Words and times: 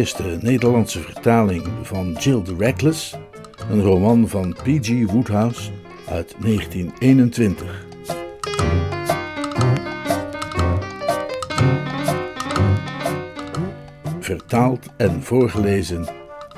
Eerste 0.00 0.38
Nederlandse 0.40 1.00
vertaling 1.00 1.68
van 1.82 2.12
Jill 2.12 2.42
the 2.42 2.54
Reckless, 2.58 3.16
een 3.70 3.82
roman 3.82 4.28
van 4.28 4.52
P.G. 4.52 5.10
Woodhouse 5.10 5.70
uit 6.08 6.34
1921. 6.38 7.86
Vertaald 14.20 14.86
en 14.96 15.22
voorgelezen 15.22 16.08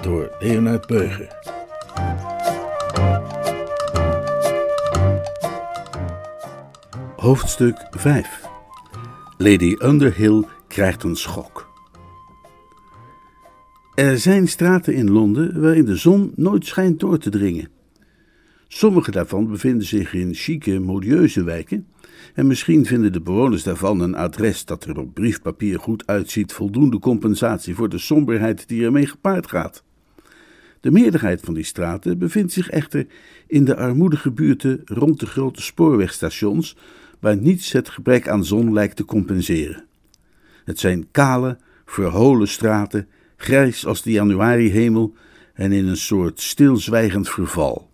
door 0.02 0.36
Leonard 0.41 0.86
Beuger. 0.86 1.28
Hoofdstuk 7.16 7.86
5 7.91 8.41
Lady 9.38 9.77
Underhill 9.78 10.45
krijgt 10.69 11.02
een 11.02 11.16
schok. 11.16 11.52
Er 13.94 14.18
zijn 14.18 14.48
straten 14.48 14.94
in 14.94 15.10
Londen 15.10 15.60
waarin 15.60 15.84
de 15.84 15.96
zon 15.96 16.32
nooit 16.36 16.66
schijnt 16.66 17.00
door 17.00 17.18
te 17.18 17.30
dringen. 17.30 17.68
Sommige 18.68 19.10
daarvan 19.10 19.46
bevinden 19.46 19.86
zich 19.86 20.14
in 20.14 20.34
chique, 20.34 20.78
modieuze 20.78 21.44
wijken, 21.44 21.86
en 22.34 22.46
misschien 22.46 22.86
vinden 22.86 23.12
de 23.12 23.20
bewoners 23.20 23.62
daarvan 23.62 24.00
een 24.00 24.14
adres 24.14 24.64
dat 24.64 24.84
er 24.84 24.98
op 24.98 25.14
briefpapier 25.14 25.78
goed 25.78 26.06
uitziet 26.06 26.52
voldoende 26.52 26.98
compensatie 26.98 27.74
voor 27.74 27.88
de 27.88 27.98
somberheid 27.98 28.68
die 28.68 28.84
ermee 28.84 29.06
gepaard 29.06 29.46
gaat. 29.48 29.84
De 30.80 30.90
meerderheid 30.90 31.40
van 31.40 31.54
die 31.54 31.64
straten 31.64 32.18
bevindt 32.18 32.52
zich 32.52 32.70
echter 32.70 33.06
in 33.46 33.64
de 33.64 33.76
armoedige 33.76 34.30
buurten 34.30 34.80
rond 34.84 35.20
de 35.20 35.26
grote 35.26 35.62
spoorwegstations, 35.62 36.76
waar 37.20 37.36
niets 37.36 37.72
het 37.72 37.88
gebrek 37.88 38.28
aan 38.28 38.44
zon 38.44 38.72
lijkt 38.72 38.96
te 38.96 39.04
compenseren. 39.04 39.84
Het 40.64 40.78
zijn 40.78 41.06
kale, 41.10 41.58
verholen 41.84 42.48
straten, 42.48 43.08
grijs 43.42 43.86
als 43.86 44.02
de 44.02 44.10
januarihemel 44.10 45.14
en 45.54 45.72
in 45.72 45.86
een 45.86 45.96
soort 45.96 46.40
stilzwijgend 46.40 47.28
verval. 47.28 47.90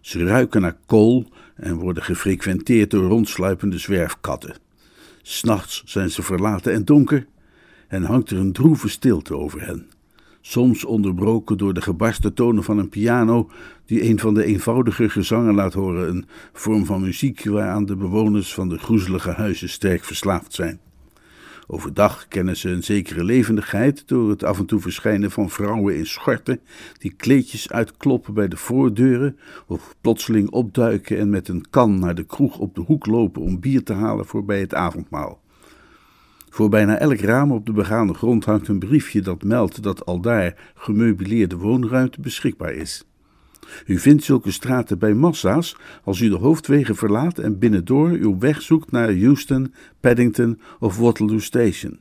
Ze 0.00 0.24
ruiken 0.24 0.60
naar 0.60 0.76
kool 0.86 1.26
en 1.54 1.74
worden 1.74 2.02
gefrequenteerd 2.02 2.90
door 2.90 3.08
rondsluipende 3.08 3.78
zwerfkatten. 3.78 4.56
S'nachts 5.22 5.82
zijn 5.84 6.10
ze 6.10 6.22
verlaten 6.22 6.72
en 6.72 6.84
donker 6.84 7.26
en 7.88 8.02
hangt 8.02 8.30
er 8.30 8.38
een 8.38 8.52
droeve 8.52 8.88
stilte 8.88 9.36
over 9.36 9.66
hen. 9.66 9.86
Soms 10.40 10.84
onderbroken 10.84 11.58
door 11.58 11.74
de 11.74 11.82
gebarste 11.82 12.32
tonen 12.32 12.64
van 12.64 12.78
een 12.78 12.88
piano, 12.88 13.50
die 13.86 14.04
een 14.04 14.18
van 14.18 14.34
de 14.34 14.44
eenvoudige 14.44 15.08
gezangen 15.08 15.54
laat 15.54 15.74
horen, 15.74 16.08
een 16.08 16.26
vorm 16.52 16.86
van 16.86 17.00
muziek 17.00 17.44
waaraan 17.44 17.86
de 17.86 17.96
bewoners 17.96 18.54
van 18.54 18.68
de 18.68 18.78
groezelige 18.78 19.30
huizen 19.30 19.68
sterk 19.68 20.04
verslaafd 20.04 20.54
zijn. 20.54 20.80
Overdag 21.70 22.28
kennen 22.28 22.56
ze 22.56 22.68
een 22.68 22.82
zekere 22.82 23.24
levendigheid 23.24 24.08
door 24.08 24.30
het 24.30 24.44
af 24.44 24.58
en 24.58 24.66
toe 24.66 24.80
verschijnen 24.80 25.30
van 25.30 25.50
vrouwen 25.50 25.96
in 25.96 26.06
schorten 26.06 26.60
die 26.98 27.12
kleedjes 27.12 27.70
uitkloppen 27.70 28.34
bij 28.34 28.48
de 28.48 28.56
voordeuren 28.56 29.38
of 29.66 29.94
plotseling 30.00 30.50
opduiken 30.50 31.18
en 31.18 31.30
met 31.30 31.48
een 31.48 31.64
kan 31.70 31.98
naar 31.98 32.14
de 32.14 32.24
kroeg 32.24 32.58
op 32.58 32.74
de 32.74 32.80
hoek 32.80 33.06
lopen 33.06 33.42
om 33.42 33.60
bier 33.60 33.82
te 33.82 33.92
halen 33.92 34.26
voor 34.26 34.44
bij 34.44 34.60
het 34.60 34.74
avondmaal. 34.74 35.40
Voor 36.50 36.68
bijna 36.68 36.98
elk 36.98 37.18
raam 37.18 37.52
op 37.52 37.66
de 37.66 37.72
begane 37.72 38.14
grond 38.14 38.44
hangt 38.44 38.68
een 38.68 38.78
briefje 38.78 39.20
dat 39.20 39.42
meldt 39.42 39.82
dat 39.82 40.06
aldaar 40.06 40.72
gemeubileerde 40.74 41.56
woonruimte 41.56 42.20
beschikbaar 42.20 42.72
is. 42.72 43.07
U 43.86 43.98
vindt 43.98 44.24
zulke 44.24 44.50
straten 44.50 44.98
bij 44.98 45.14
massa's 45.14 45.76
als 46.04 46.20
u 46.20 46.28
de 46.28 46.36
hoofdwegen 46.36 46.96
verlaat 46.96 47.38
en 47.38 47.58
binnendoor 47.58 48.08
uw 48.08 48.38
weg 48.38 48.62
zoekt 48.62 48.90
naar 48.90 49.08
Euston, 49.08 49.74
Paddington 50.00 50.60
of 50.78 50.98
Waterloo 50.98 51.38
Station. 51.38 52.00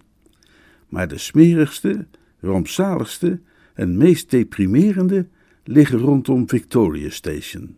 Maar 0.90 1.08
de 1.08 1.18
smerigste, 1.18 2.08
rampzaligste 2.40 3.40
en 3.74 3.98
meest 3.98 4.30
deprimerende 4.30 5.28
liggen 5.64 6.00
rondom 6.00 6.50
Victoria 6.50 7.10
Station. 7.10 7.78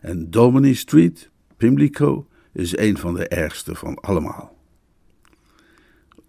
En 0.00 0.30
Domini 0.30 0.74
Street, 0.74 1.30
Pimlico, 1.56 2.26
is 2.52 2.76
een 2.76 2.98
van 2.98 3.14
de 3.14 3.28
ergste 3.28 3.74
van 3.74 3.94
allemaal. 3.94 4.59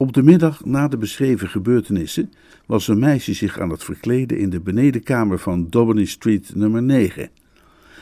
Op 0.01 0.13
de 0.13 0.23
middag 0.23 0.65
na 0.65 0.87
de 0.87 0.97
beschreven 0.97 1.49
gebeurtenissen 1.49 2.31
was 2.65 2.87
een 2.87 2.99
meisje 2.99 3.33
zich 3.33 3.59
aan 3.59 3.69
het 3.69 3.83
verkleden 3.83 4.37
in 4.37 4.49
de 4.49 4.59
benedenkamer 4.59 5.39
van 5.39 5.69
Dobony 5.69 6.05
Street 6.05 6.55
nummer 6.55 6.83
9. 6.83 7.29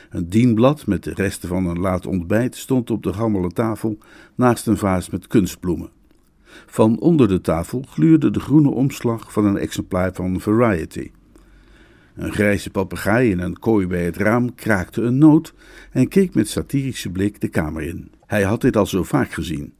Een 0.10 0.30
dienblad 0.30 0.88
met 0.88 1.04
de 1.04 1.14
resten 1.14 1.50
van 1.50 1.66
een 1.66 1.80
laat 1.80 2.06
ontbijt 2.06 2.56
stond 2.56 2.92
op 2.92 3.04
de 3.04 3.14
gammele 3.14 3.50
tafel 3.50 3.98
naast 4.36 4.68
een 4.68 4.78
vaas 4.78 5.10
met 5.10 5.28
kunstbloemen. 5.28 5.90
Van 6.66 7.00
onder 7.00 7.28
de 7.28 7.42
tafel 7.42 7.84
gluurde 7.88 8.32
de 8.32 8.40
groene 8.40 8.70
omslag 8.70 9.34
van 9.34 9.46
een 9.46 9.58
exemplaar 9.58 10.14
van 10.14 10.40
Variety. 10.40 11.12
Een 12.16 12.32
grijze 12.32 12.70
papegaai 12.70 13.32
in 13.32 13.40
een 13.40 13.60
kooi 13.60 13.88
bij 13.88 14.06
het 14.06 14.18
raam 14.18 14.56
kraakte 14.56 15.02
een 15.02 15.18
noot 15.18 15.54
en 15.92 16.08
keek 16.08 16.34
met 16.34 16.50
satirische 16.50 17.10
blik 17.10 17.42
de 17.42 17.48
kamer 17.48 17.84
in. 17.84 18.12
Hij 18.26 18.44
had 18.44 18.62
dit 18.62 18.78
al 18.78 18.86
zo 18.86 19.04
vaak 19.04 19.32
gezien. 19.32 19.74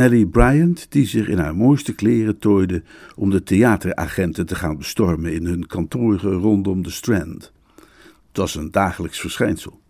Nellie 0.00 0.26
Bryant, 0.26 0.86
die 0.92 1.06
zich 1.06 1.28
in 1.28 1.38
haar 1.38 1.56
mooiste 1.56 1.94
kleren 1.94 2.38
tooide 2.38 2.82
om 3.16 3.30
de 3.30 3.42
theateragenten 3.42 4.46
te 4.46 4.54
gaan 4.54 4.76
bestormen 4.76 5.32
in 5.32 5.46
hun 5.46 5.66
kantoren 5.66 6.32
rondom 6.32 6.82
de 6.82 6.90
Strand. 6.90 7.52
Het 8.28 8.36
was 8.36 8.54
een 8.54 8.70
dagelijks 8.70 9.20
verschijnsel. 9.20 9.80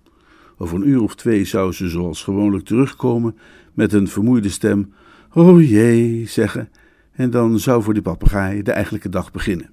Over 0.56 0.76
een 0.76 0.88
uur 0.88 1.02
of 1.02 1.14
twee 1.14 1.44
zou 1.44 1.72
ze 1.72 1.88
zoals 1.88 2.22
gewoonlijk 2.22 2.64
terugkomen 2.64 3.36
met 3.74 3.92
een 3.92 4.08
vermoeide 4.08 4.48
stem: 4.48 4.92
Oh 5.32 5.68
jee, 5.68 6.26
zeggen, 6.26 6.68
en 7.12 7.30
dan 7.30 7.58
zou 7.58 7.82
voor 7.82 7.94
die 7.94 8.02
papegaai 8.02 8.62
de 8.62 8.72
eigenlijke 8.72 9.08
dag 9.08 9.32
beginnen. 9.32 9.70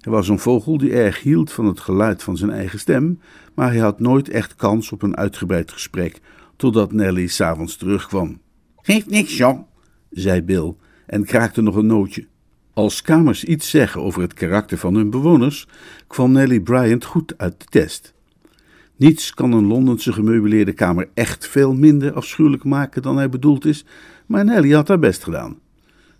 Hij 0.00 0.12
was 0.12 0.28
een 0.28 0.38
vogel 0.38 0.78
die 0.78 0.92
erg 0.92 1.22
hield 1.22 1.52
van 1.52 1.66
het 1.66 1.80
geluid 1.80 2.22
van 2.22 2.36
zijn 2.36 2.50
eigen 2.50 2.78
stem, 2.78 3.20
maar 3.54 3.70
hij 3.70 3.80
had 3.80 4.00
nooit 4.00 4.28
echt 4.28 4.54
kans 4.54 4.92
op 4.92 5.02
een 5.02 5.16
uitgebreid 5.16 5.72
gesprek 5.72 6.20
totdat 6.56 6.92
Nellie 6.92 7.28
s'avonds 7.28 7.76
terugkwam. 7.76 8.41
Geeft 8.82 9.10
niks, 9.10 9.36
John, 9.36 9.66
zei 10.10 10.42
Bill 10.42 10.74
en 11.06 11.24
kraakte 11.24 11.62
nog 11.62 11.74
een 11.76 11.86
nootje. 11.86 12.26
Als 12.72 13.02
kamers 13.02 13.44
iets 13.44 13.70
zeggen 13.70 14.02
over 14.02 14.22
het 14.22 14.34
karakter 14.34 14.78
van 14.78 14.94
hun 14.94 15.10
bewoners, 15.10 15.68
kwam 16.06 16.32
Nellie 16.32 16.62
Bryant 16.62 17.04
goed 17.04 17.34
uit 17.36 17.60
de 17.60 17.64
test. 17.64 18.14
Niets 18.96 19.34
kan 19.34 19.52
een 19.52 19.66
Londense 19.66 20.12
gemeubileerde 20.12 20.72
kamer 20.72 21.08
echt 21.14 21.48
veel 21.48 21.74
minder 21.74 22.12
afschuwelijk 22.12 22.64
maken 22.64 23.02
dan 23.02 23.16
hij 23.16 23.28
bedoeld 23.28 23.64
is, 23.64 23.84
maar 24.26 24.44
Nellie 24.44 24.74
had 24.74 24.88
haar 24.88 24.98
best 24.98 25.24
gedaan. 25.24 25.58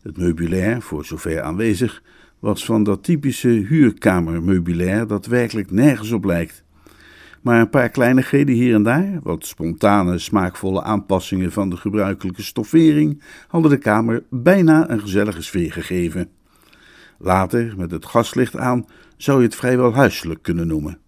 Het 0.02 0.16
meubilair, 0.16 0.82
voor 0.82 1.04
zover 1.04 1.42
aanwezig, 1.42 2.02
was 2.38 2.64
van 2.64 2.82
dat 2.82 3.04
typische 3.04 3.48
huurkamermeubilair 3.48 5.06
dat 5.06 5.26
werkelijk 5.26 5.70
nergens 5.70 6.12
op 6.12 6.24
lijkt. 6.24 6.64
Maar 7.42 7.60
een 7.60 7.70
paar 7.70 7.88
kleinigheden 7.88 8.54
hier 8.54 8.74
en 8.74 8.82
daar, 8.82 9.20
wat 9.22 9.46
spontane, 9.46 10.18
smaakvolle 10.18 10.82
aanpassingen 10.82 11.52
van 11.52 11.70
de 11.70 11.76
gebruikelijke 11.76 12.42
stoffering, 12.42 13.22
hadden 13.48 13.70
de 13.70 13.78
kamer 13.78 14.24
bijna 14.30 14.90
een 14.90 15.00
gezellige 15.00 15.42
sfeer 15.42 15.72
gegeven. 15.72 16.28
Later, 17.18 17.74
met 17.76 17.90
het 17.90 18.06
gaslicht 18.06 18.56
aan, 18.56 18.86
zou 19.16 19.38
je 19.38 19.44
het 19.44 19.54
vrijwel 19.54 19.94
huiselijk 19.94 20.42
kunnen 20.42 20.66
noemen. 20.66 20.98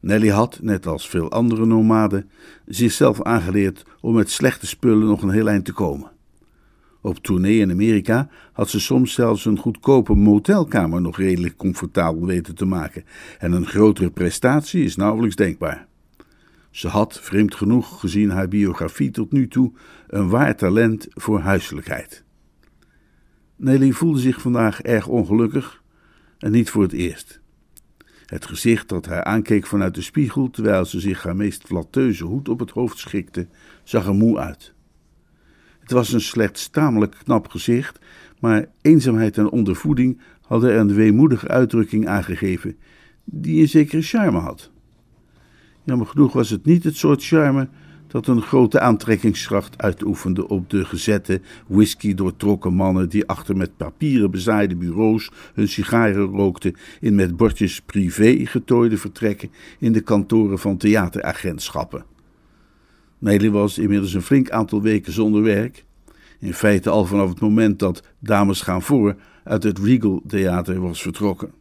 Nelly 0.00 0.28
had, 0.28 0.58
net 0.62 0.86
als 0.86 1.08
veel 1.08 1.30
andere 1.30 1.66
nomaden, 1.66 2.30
zichzelf 2.66 3.22
aangeleerd 3.22 3.84
om 4.00 4.14
met 4.14 4.30
slechte 4.30 4.66
spullen 4.66 5.06
nog 5.06 5.22
een 5.22 5.30
heel 5.30 5.48
eind 5.48 5.64
te 5.64 5.72
komen. 5.72 6.10
Op 7.00 7.18
tournee 7.18 7.58
in 7.58 7.70
Amerika 7.70 8.28
had 8.52 8.70
ze 8.70 8.80
soms 8.80 9.12
zelfs 9.12 9.44
een 9.44 9.58
goedkope 9.58 10.14
motelkamer 10.14 11.00
nog 11.00 11.16
redelijk 11.16 11.56
comfortabel 11.56 12.26
weten 12.26 12.54
te 12.54 12.64
maken, 12.64 13.04
en 13.38 13.52
een 13.52 13.66
grotere 13.66 14.10
prestatie 14.10 14.84
is 14.84 14.96
nauwelijks 14.96 15.36
denkbaar. 15.36 15.88
Ze 16.70 16.88
had, 16.88 17.20
vreemd 17.20 17.54
genoeg 17.54 18.00
gezien 18.00 18.30
haar 18.30 18.48
biografie 18.48 19.10
tot 19.10 19.32
nu 19.32 19.48
toe, 19.48 19.72
een 20.06 20.28
waar 20.28 20.56
talent 20.56 21.06
voor 21.10 21.40
huiselijkheid. 21.40 22.24
Nelly 23.56 23.90
voelde 23.92 24.20
zich 24.20 24.40
vandaag 24.40 24.82
erg 24.82 25.06
ongelukkig 25.06 25.82
en 26.38 26.50
niet 26.50 26.70
voor 26.70 26.82
het 26.82 26.92
eerst. 26.92 27.40
Het 28.26 28.46
gezicht 28.46 28.88
dat 28.88 29.06
haar 29.06 29.24
aankeek 29.24 29.66
vanuit 29.66 29.94
de 29.94 30.02
spiegel 30.02 30.50
terwijl 30.50 30.84
ze 30.84 31.00
zich 31.00 31.22
haar 31.22 31.36
meest 31.36 31.64
flatteuze 31.64 32.24
hoed 32.24 32.48
op 32.48 32.58
het 32.58 32.70
hoofd 32.70 32.98
schikte, 32.98 33.48
zag 33.84 34.06
er 34.06 34.14
moe 34.14 34.38
uit. 34.38 34.74
Het 35.90 35.98
was 35.98 36.12
een 36.12 36.20
slechts 36.20 36.68
tamelijk 36.68 37.16
knap 37.24 37.48
gezicht, 37.48 37.98
maar 38.40 38.66
eenzaamheid 38.82 39.38
en 39.38 39.50
ondervoeding 39.50 40.20
hadden 40.40 40.70
er 40.70 40.78
een 40.78 40.94
weemoedige 40.94 41.48
uitdrukking 41.48 42.08
aangegeven, 42.08 42.76
die 43.24 43.60
een 43.60 43.68
zekere 43.68 44.02
charme 44.02 44.38
had. 44.38 44.70
Jammer 45.84 46.06
genoeg 46.06 46.32
was 46.32 46.50
het 46.50 46.64
niet 46.64 46.84
het 46.84 46.96
soort 46.96 47.24
charme 47.24 47.68
dat 48.06 48.26
een 48.26 48.42
grote 48.42 48.80
aantrekkingskracht 48.80 49.82
uitoefende 49.82 50.48
op 50.48 50.70
de 50.70 50.84
gezette, 50.84 51.40
whisky 51.66 52.14
doortrokken 52.14 52.74
mannen 52.74 53.08
die 53.08 53.26
achter 53.26 53.56
met 53.56 53.76
papieren 53.76 54.30
bezaaide 54.30 54.76
bureaus 54.76 55.30
hun 55.54 55.68
sigaren 55.68 56.24
rookten 56.24 56.74
in 57.00 57.14
met 57.14 57.36
bordjes 57.36 57.80
privé 57.80 58.46
getooide 58.46 58.96
vertrekken 58.96 59.50
in 59.78 59.92
de 59.92 60.00
kantoren 60.00 60.58
van 60.58 60.76
theateragentschappen. 60.76 62.04
Nelly 63.20 63.50
was 63.50 63.78
inmiddels 63.78 64.14
een 64.14 64.22
flink 64.22 64.50
aantal 64.50 64.82
weken 64.82 65.12
zonder 65.12 65.42
werk. 65.42 65.84
In 66.38 66.54
feite 66.54 66.90
al 66.90 67.04
vanaf 67.04 67.28
het 67.28 67.40
moment 67.40 67.78
dat 67.78 68.02
Dames 68.18 68.60
gaan 68.60 68.82
voor 68.82 69.16
uit 69.44 69.62
het 69.62 69.78
Regal 69.78 70.22
Theater 70.26 70.80
was 70.80 71.02
vertrokken. 71.02 71.52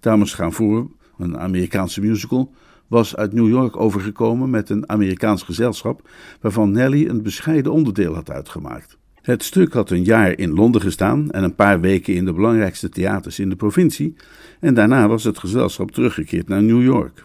Dames 0.00 0.34
gaan 0.34 0.52
voor, 0.52 0.90
een 1.18 1.38
Amerikaanse 1.38 2.00
musical, 2.00 2.54
was 2.86 3.16
uit 3.16 3.32
New 3.32 3.48
York 3.48 3.76
overgekomen 3.76 4.50
met 4.50 4.70
een 4.70 4.88
Amerikaans 4.88 5.42
gezelschap 5.42 6.08
waarvan 6.40 6.70
Nelly 6.70 7.06
een 7.06 7.22
bescheiden 7.22 7.72
onderdeel 7.72 8.14
had 8.14 8.30
uitgemaakt. 8.30 8.98
Het 9.22 9.42
stuk 9.42 9.72
had 9.72 9.90
een 9.90 10.04
jaar 10.04 10.38
in 10.38 10.54
Londen 10.54 10.80
gestaan 10.80 11.30
en 11.30 11.44
een 11.44 11.54
paar 11.54 11.80
weken 11.80 12.14
in 12.14 12.24
de 12.24 12.32
belangrijkste 12.32 12.88
theaters 12.88 13.38
in 13.38 13.48
de 13.48 13.56
provincie, 13.56 14.14
en 14.60 14.74
daarna 14.74 15.08
was 15.08 15.24
het 15.24 15.38
gezelschap 15.38 15.90
teruggekeerd 15.90 16.48
naar 16.48 16.62
New 16.62 16.82
York. 16.82 17.24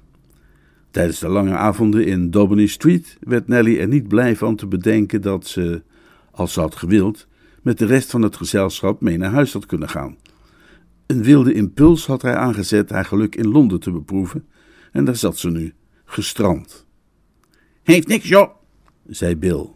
Tijdens 0.91 1.19
de 1.19 1.27
lange 1.27 1.55
avonden 1.55 2.05
in 2.05 2.31
Daubeny 2.31 2.67
Street 2.67 3.17
werd 3.19 3.47
Nelly 3.47 3.79
er 3.79 3.87
niet 3.87 4.07
blij 4.07 4.35
van 4.35 4.55
te 4.55 4.67
bedenken 4.67 5.21
dat 5.21 5.47
ze, 5.47 5.81
als 6.31 6.53
ze 6.53 6.59
had 6.59 6.75
gewild, 6.75 7.27
met 7.61 7.77
de 7.77 7.85
rest 7.85 8.09
van 8.11 8.21
het 8.21 8.35
gezelschap 8.35 9.01
mee 9.01 9.17
naar 9.17 9.31
huis 9.31 9.53
had 9.53 9.65
kunnen 9.65 9.89
gaan. 9.89 10.17
Een 11.05 11.23
wilde 11.23 11.53
impuls 11.53 12.05
had 12.05 12.21
hij 12.21 12.35
aangezet 12.35 12.89
haar 12.89 13.05
geluk 13.05 13.35
in 13.35 13.47
Londen 13.47 13.79
te 13.79 13.91
beproeven, 13.91 14.45
en 14.91 15.05
daar 15.05 15.15
zat 15.15 15.37
ze 15.37 15.49
nu, 15.49 15.73
gestrand. 16.05 16.85
Heeft 17.83 18.07
niks, 18.07 18.27
joh, 18.27 18.49
zei 19.07 19.35
Bill. 19.35 19.69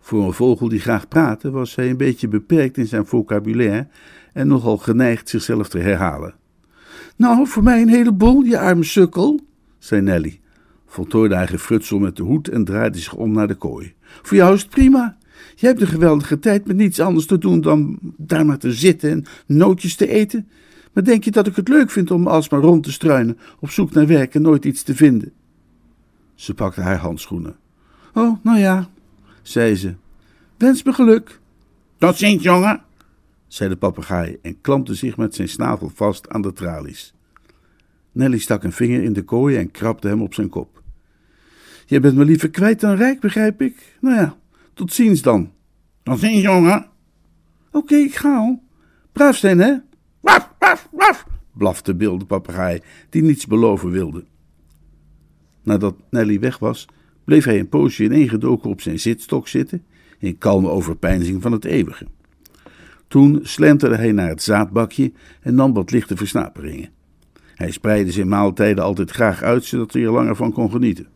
Voor 0.00 0.24
een 0.24 0.32
vogel 0.32 0.68
die 0.68 0.80
graag 0.80 1.08
praatte, 1.08 1.50
was 1.50 1.74
hij 1.74 1.90
een 1.90 1.96
beetje 1.96 2.28
beperkt 2.28 2.76
in 2.76 2.86
zijn 2.86 3.06
vocabulaire 3.06 3.88
en 4.32 4.48
nogal 4.48 4.78
geneigd 4.78 5.28
zichzelf 5.28 5.68
te 5.68 5.78
herhalen. 5.78 6.34
Nou, 7.16 7.46
voor 7.46 7.62
mij 7.62 7.82
een 7.82 7.88
heleboel, 7.88 8.42
je 8.42 8.58
arme 8.58 8.84
sukkel, 8.84 9.40
zei 9.86 10.00
Nelly, 10.00 10.40
voltooide 10.86 11.34
hij 11.34 11.46
gefrutsel 11.46 11.98
met 11.98 12.16
de 12.16 12.22
hoed 12.22 12.48
en 12.48 12.64
draaide 12.64 12.98
zich 12.98 13.14
om 13.14 13.32
naar 13.32 13.48
de 13.48 13.54
kooi. 13.54 13.94
Voor 14.22 14.36
jou 14.36 14.54
is 14.54 14.62
het 14.62 14.70
prima. 14.70 15.16
Je 15.54 15.66
hebt 15.66 15.80
een 15.80 15.86
geweldige 15.86 16.38
tijd 16.38 16.66
met 16.66 16.76
niets 16.76 17.00
anders 17.00 17.26
te 17.26 17.38
doen 17.38 17.60
dan 17.60 17.98
daar 18.16 18.46
maar 18.46 18.58
te 18.58 18.72
zitten 18.72 19.10
en 19.10 19.24
nootjes 19.46 19.96
te 19.96 20.08
eten. 20.08 20.48
Maar 20.92 21.04
denk 21.04 21.24
je 21.24 21.30
dat 21.30 21.46
ik 21.46 21.56
het 21.56 21.68
leuk 21.68 21.90
vind 21.90 22.10
om 22.10 22.26
alsmaar 22.26 22.60
rond 22.60 22.82
te 22.82 22.92
struinen, 22.92 23.38
op 23.60 23.70
zoek 23.70 23.92
naar 23.92 24.06
werk 24.06 24.34
en 24.34 24.42
nooit 24.42 24.64
iets 24.64 24.82
te 24.82 24.94
vinden? 24.94 25.32
Ze 26.34 26.54
pakte 26.54 26.80
haar 26.80 26.98
handschoenen. 26.98 27.56
Oh, 28.14 28.36
nou 28.42 28.58
ja, 28.58 28.88
zei 29.42 29.74
ze. 29.74 29.94
Wens 30.56 30.82
me 30.82 30.92
geluk. 30.92 31.40
Tot 31.98 32.16
ziens, 32.16 32.42
jongen, 32.42 32.82
zei 33.46 33.68
de 33.68 33.76
papegaai 33.76 34.38
en 34.42 34.60
klampte 34.60 34.94
zich 34.94 35.16
met 35.16 35.34
zijn 35.34 35.48
snavel 35.48 35.90
vast 35.94 36.28
aan 36.28 36.42
de 36.42 36.52
tralies. 36.52 37.15
Nelly 38.16 38.38
stak 38.38 38.64
een 38.64 38.72
vinger 38.72 39.02
in 39.02 39.12
de 39.12 39.22
kooi 39.22 39.56
en 39.56 39.70
krabde 39.70 40.08
hem 40.08 40.22
op 40.22 40.34
zijn 40.34 40.48
kop. 40.48 40.82
Je 41.86 42.00
bent 42.00 42.16
me 42.16 42.24
liever 42.24 42.50
kwijt 42.50 42.80
dan 42.80 42.96
rijk, 42.96 43.20
begrijp 43.20 43.62
ik. 43.62 43.96
Nou 44.00 44.16
ja, 44.16 44.36
tot 44.74 44.92
ziens 44.92 45.22
dan. 45.22 45.52
Tot 46.02 46.18
ziens, 46.18 46.42
jongen. 46.42 46.86
Oké, 47.70 47.94
ik 47.94 48.14
ga 48.14 48.36
al. 48.36 48.62
Braaf 49.12 49.36
zijn, 49.36 49.58
hè? 49.58 49.74
Waf, 50.20 50.50
waf, 50.58 50.88
waf, 50.92 51.26
blafte 51.52 51.94
Bill 51.94 52.18
de 52.18 52.24
papegaai, 52.24 52.80
die 53.10 53.22
niets 53.22 53.46
beloven 53.46 53.90
wilde. 53.90 54.24
Nadat 55.62 55.96
Nelly 56.10 56.40
weg 56.40 56.58
was, 56.58 56.88
bleef 57.24 57.44
hij 57.44 57.58
een 57.58 57.68
poosje 57.68 58.04
ineengedoken 58.04 58.70
op 58.70 58.80
zijn 58.80 58.98
zitstok 58.98 59.48
zitten, 59.48 59.84
in 60.18 60.38
kalme 60.38 60.68
overpeinzing 60.68 61.42
van 61.42 61.52
het 61.52 61.64
eeuwige. 61.64 62.06
Toen 63.08 63.40
slenterde 63.42 63.96
hij 63.96 64.12
naar 64.12 64.28
het 64.28 64.42
zaadbakje 64.42 65.12
en 65.40 65.54
nam 65.54 65.72
wat 65.72 65.90
lichte 65.90 66.16
versnaperingen. 66.16 66.94
Hij 67.56 67.70
spreidde 67.70 68.12
zijn 68.12 68.28
maaltijden 68.28 68.84
altijd 68.84 69.10
graag 69.10 69.42
uit, 69.42 69.64
zodat 69.64 69.92
hij 69.92 70.02
er 70.02 70.10
langer 70.10 70.36
van 70.36 70.52
kon 70.52 70.70
genieten. 70.70 71.06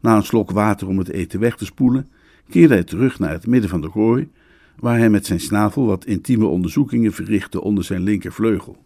Na 0.00 0.16
een 0.16 0.22
slok 0.22 0.50
water 0.50 0.88
om 0.88 0.98
het 0.98 1.08
eten 1.08 1.40
weg 1.40 1.56
te 1.56 1.64
spoelen, 1.64 2.10
keerde 2.48 2.74
hij 2.74 2.84
terug 2.84 3.18
naar 3.18 3.30
het 3.32 3.46
midden 3.46 3.70
van 3.70 3.80
de 3.80 3.90
gooi, 3.90 4.28
waar 4.76 4.98
hij 4.98 5.10
met 5.10 5.26
zijn 5.26 5.40
snavel 5.40 5.86
wat 5.86 6.04
intieme 6.04 6.46
onderzoekingen 6.46 7.12
verrichtte 7.12 7.60
onder 7.60 7.84
zijn 7.84 8.02
linkervleugel. 8.02 8.76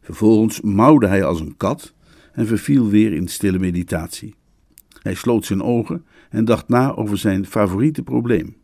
Vervolgens 0.00 0.60
mauwde 0.60 1.06
hij 1.06 1.24
als 1.24 1.40
een 1.40 1.56
kat 1.56 1.94
en 2.32 2.46
verviel 2.46 2.88
weer 2.88 3.12
in 3.12 3.28
stille 3.28 3.58
meditatie. 3.58 4.34
Hij 5.02 5.14
sloot 5.14 5.44
zijn 5.44 5.62
ogen 5.62 6.04
en 6.30 6.44
dacht 6.44 6.68
na 6.68 6.94
over 6.94 7.18
zijn 7.18 7.46
favoriete 7.46 8.02
probleem. 8.02 8.56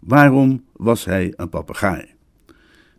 Waarom 0.00 0.64
was 0.72 1.04
hij 1.04 1.32
een 1.36 1.48
papegaai? 1.48 2.17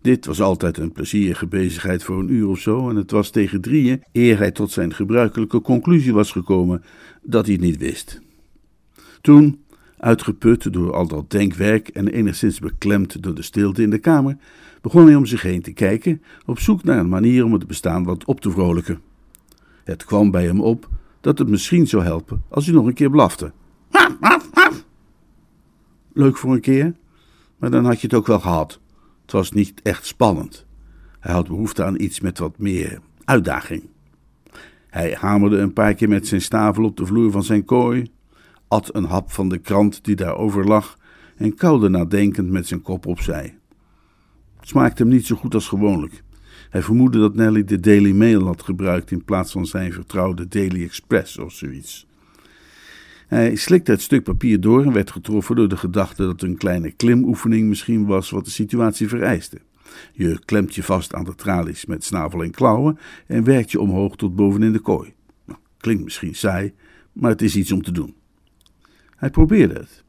Dit 0.01 0.25
was 0.25 0.41
altijd 0.41 0.77
een 0.77 0.91
plezierige 0.91 1.47
bezigheid 1.47 2.03
voor 2.03 2.19
een 2.19 2.33
uur 2.33 2.47
of 2.47 2.59
zo, 2.59 2.89
en 2.89 2.95
het 2.95 3.11
was 3.11 3.29
tegen 3.29 3.61
drieën 3.61 4.03
eer 4.11 4.37
hij 4.37 4.51
tot 4.51 4.71
zijn 4.71 4.93
gebruikelijke 4.93 5.61
conclusie 5.61 6.13
was 6.13 6.31
gekomen 6.31 6.83
dat 7.21 7.45
hij 7.45 7.53
het 7.53 7.63
niet 7.63 7.77
wist. 7.77 8.21
Toen, 9.21 9.63
uitgeput 9.97 10.73
door 10.73 10.93
al 10.93 11.07
dat 11.07 11.29
denkwerk 11.29 11.87
en 11.87 12.07
enigszins 12.07 12.59
beklemd 12.59 13.23
door 13.23 13.35
de 13.35 13.41
stilte 13.41 13.81
in 13.81 13.89
de 13.89 13.97
kamer, 13.97 14.37
begon 14.81 15.05
hij 15.05 15.15
om 15.15 15.25
zich 15.25 15.41
heen 15.41 15.61
te 15.61 15.73
kijken, 15.73 16.21
op 16.45 16.59
zoek 16.59 16.83
naar 16.83 16.99
een 16.99 17.09
manier 17.09 17.45
om 17.45 17.53
het 17.53 17.67
bestaan 17.67 18.03
wat 18.03 18.25
op 18.25 18.41
te 18.41 18.51
vrolijken. 18.51 19.01
Het 19.83 20.05
kwam 20.05 20.31
bij 20.31 20.45
hem 20.45 20.61
op 20.61 20.89
dat 21.21 21.37
het 21.37 21.47
misschien 21.47 21.87
zou 21.87 22.03
helpen 22.03 22.43
als 22.49 22.65
hij 22.65 22.75
nog 22.75 22.85
een 22.85 22.93
keer 22.93 23.09
blafte. 23.09 23.51
Leuk 26.13 26.37
voor 26.37 26.53
een 26.53 26.61
keer, 26.61 26.95
maar 27.57 27.71
dan 27.71 27.85
had 27.85 28.01
je 28.01 28.07
het 28.07 28.15
ook 28.15 28.27
wel 28.27 28.39
gehad. 28.39 28.79
Het 29.29 29.37
was 29.37 29.51
niet 29.51 29.81
echt 29.81 30.05
spannend. 30.05 30.65
Hij 31.19 31.33
had 31.33 31.47
behoefte 31.47 31.83
aan 31.83 31.99
iets 31.99 32.19
met 32.19 32.37
wat 32.37 32.57
meer 32.57 32.99
uitdaging. 33.25 33.83
Hij 34.87 35.17
hamerde 35.19 35.57
een 35.57 35.73
paar 35.73 35.93
keer 35.93 36.09
met 36.09 36.27
zijn 36.27 36.41
stavel 36.41 36.83
op 36.83 36.97
de 36.97 37.05
vloer 37.05 37.31
van 37.31 37.43
zijn 37.43 37.65
kooi, 37.65 38.11
at 38.67 38.95
een 38.95 39.03
hap 39.03 39.31
van 39.31 39.49
de 39.49 39.57
krant 39.57 40.03
die 40.03 40.15
daarover 40.15 40.65
lag 40.65 40.97
en 41.37 41.55
kauwde 41.55 41.89
nadenkend 41.89 42.49
met 42.49 42.67
zijn 42.67 42.81
kop 42.81 43.05
opzij. 43.05 43.57
Het 44.59 44.67
smaakte 44.67 45.03
hem 45.03 45.11
niet 45.11 45.25
zo 45.25 45.35
goed 45.35 45.53
als 45.53 45.67
gewoonlijk. 45.67 46.23
Hij 46.69 46.81
vermoedde 46.81 47.19
dat 47.19 47.35
Nelly 47.35 47.63
de 47.63 47.79
Daily 47.79 48.11
Mail 48.11 48.45
had 48.45 48.63
gebruikt 48.63 49.11
in 49.11 49.23
plaats 49.23 49.51
van 49.51 49.65
zijn 49.65 49.93
vertrouwde 49.93 50.47
Daily 50.47 50.83
Express 50.83 51.37
of 51.37 51.51
zoiets. 51.51 52.07
Hij 53.29 53.55
slikte 53.55 53.91
het 53.91 54.01
stuk 54.01 54.23
papier 54.23 54.59
door 54.59 54.83
en 54.83 54.93
werd 54.93 55.11
getroffen 55.11 55.55
door 55.55 55.67
de 55.67 55.77
gedachte 55.77 56.23
dat 56.23 56.41
een 56.41 56.57
kleine 56.57 56.91
klimoefening 56.91 57.67
misschien 57.67 58.05
was 58.05 58.29
wat 58.29 58.45
de 58.45 58.51
situatie 58.51 59.07
vereiste. 59.07 59.57
Je 60.13 60.39
klemt 60.45 60.75
je 60.75 60.83
vast 60.83 61.13
aan 61.13 61.23
de 61.23 61.35
tralies 61.35 61.85
met 61.85 62.03
snavel 62.03 62.43
en 62.43 62.51
klauwen 62.51 62.97
en 63.27 63.43
werkt 63.43 63.71
je 63.71 63.79
omhoog 63.79 64.15
tot 64.15 64.35
boven 64.35 64.63
in 64.63 64.71
de 64.71 64.79
kooi. 64.79 65.13
Nou, 65.45 65.59
klinkt 65.77 66.03
misschien 66.03 66.35
saai, 66.35 66.73
maar 67.13 67.31
het 67.31 67.41
is 67.41 67.55
iets 67.55 67.71
om 67.71 67.81
te 67.81 67.91
doen. 67.91 68.15
Hij 69.15 69.29
probeerde 69.29 69.73
het. 69.73 70.03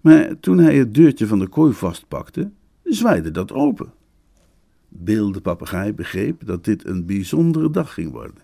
Maar 0.00 0.40
toen 0.40 0.58
hij 0.58 0.76
het 0.76 0.94
deurtje 0.94 1.26
van 1.26 1.38
de 1.38 1.48
kooi 1.48 1.72
vastpakte, 1.72 2.50
zwaaide 2.84 3.30
dat 3.30 3.52
open. 3.52 3.92
Bill 4.88 5.32
de 5.32 5.40
papegaai 5.40 5.92
begreep 5.92 6.46
dat 6.46 6.64
dit 6.64 6.86
een 6.86 7.06
bijzondere 7.06 7.70
dag 7.70 7.94
ging 7.94 8.12
worden. 8.12 8.42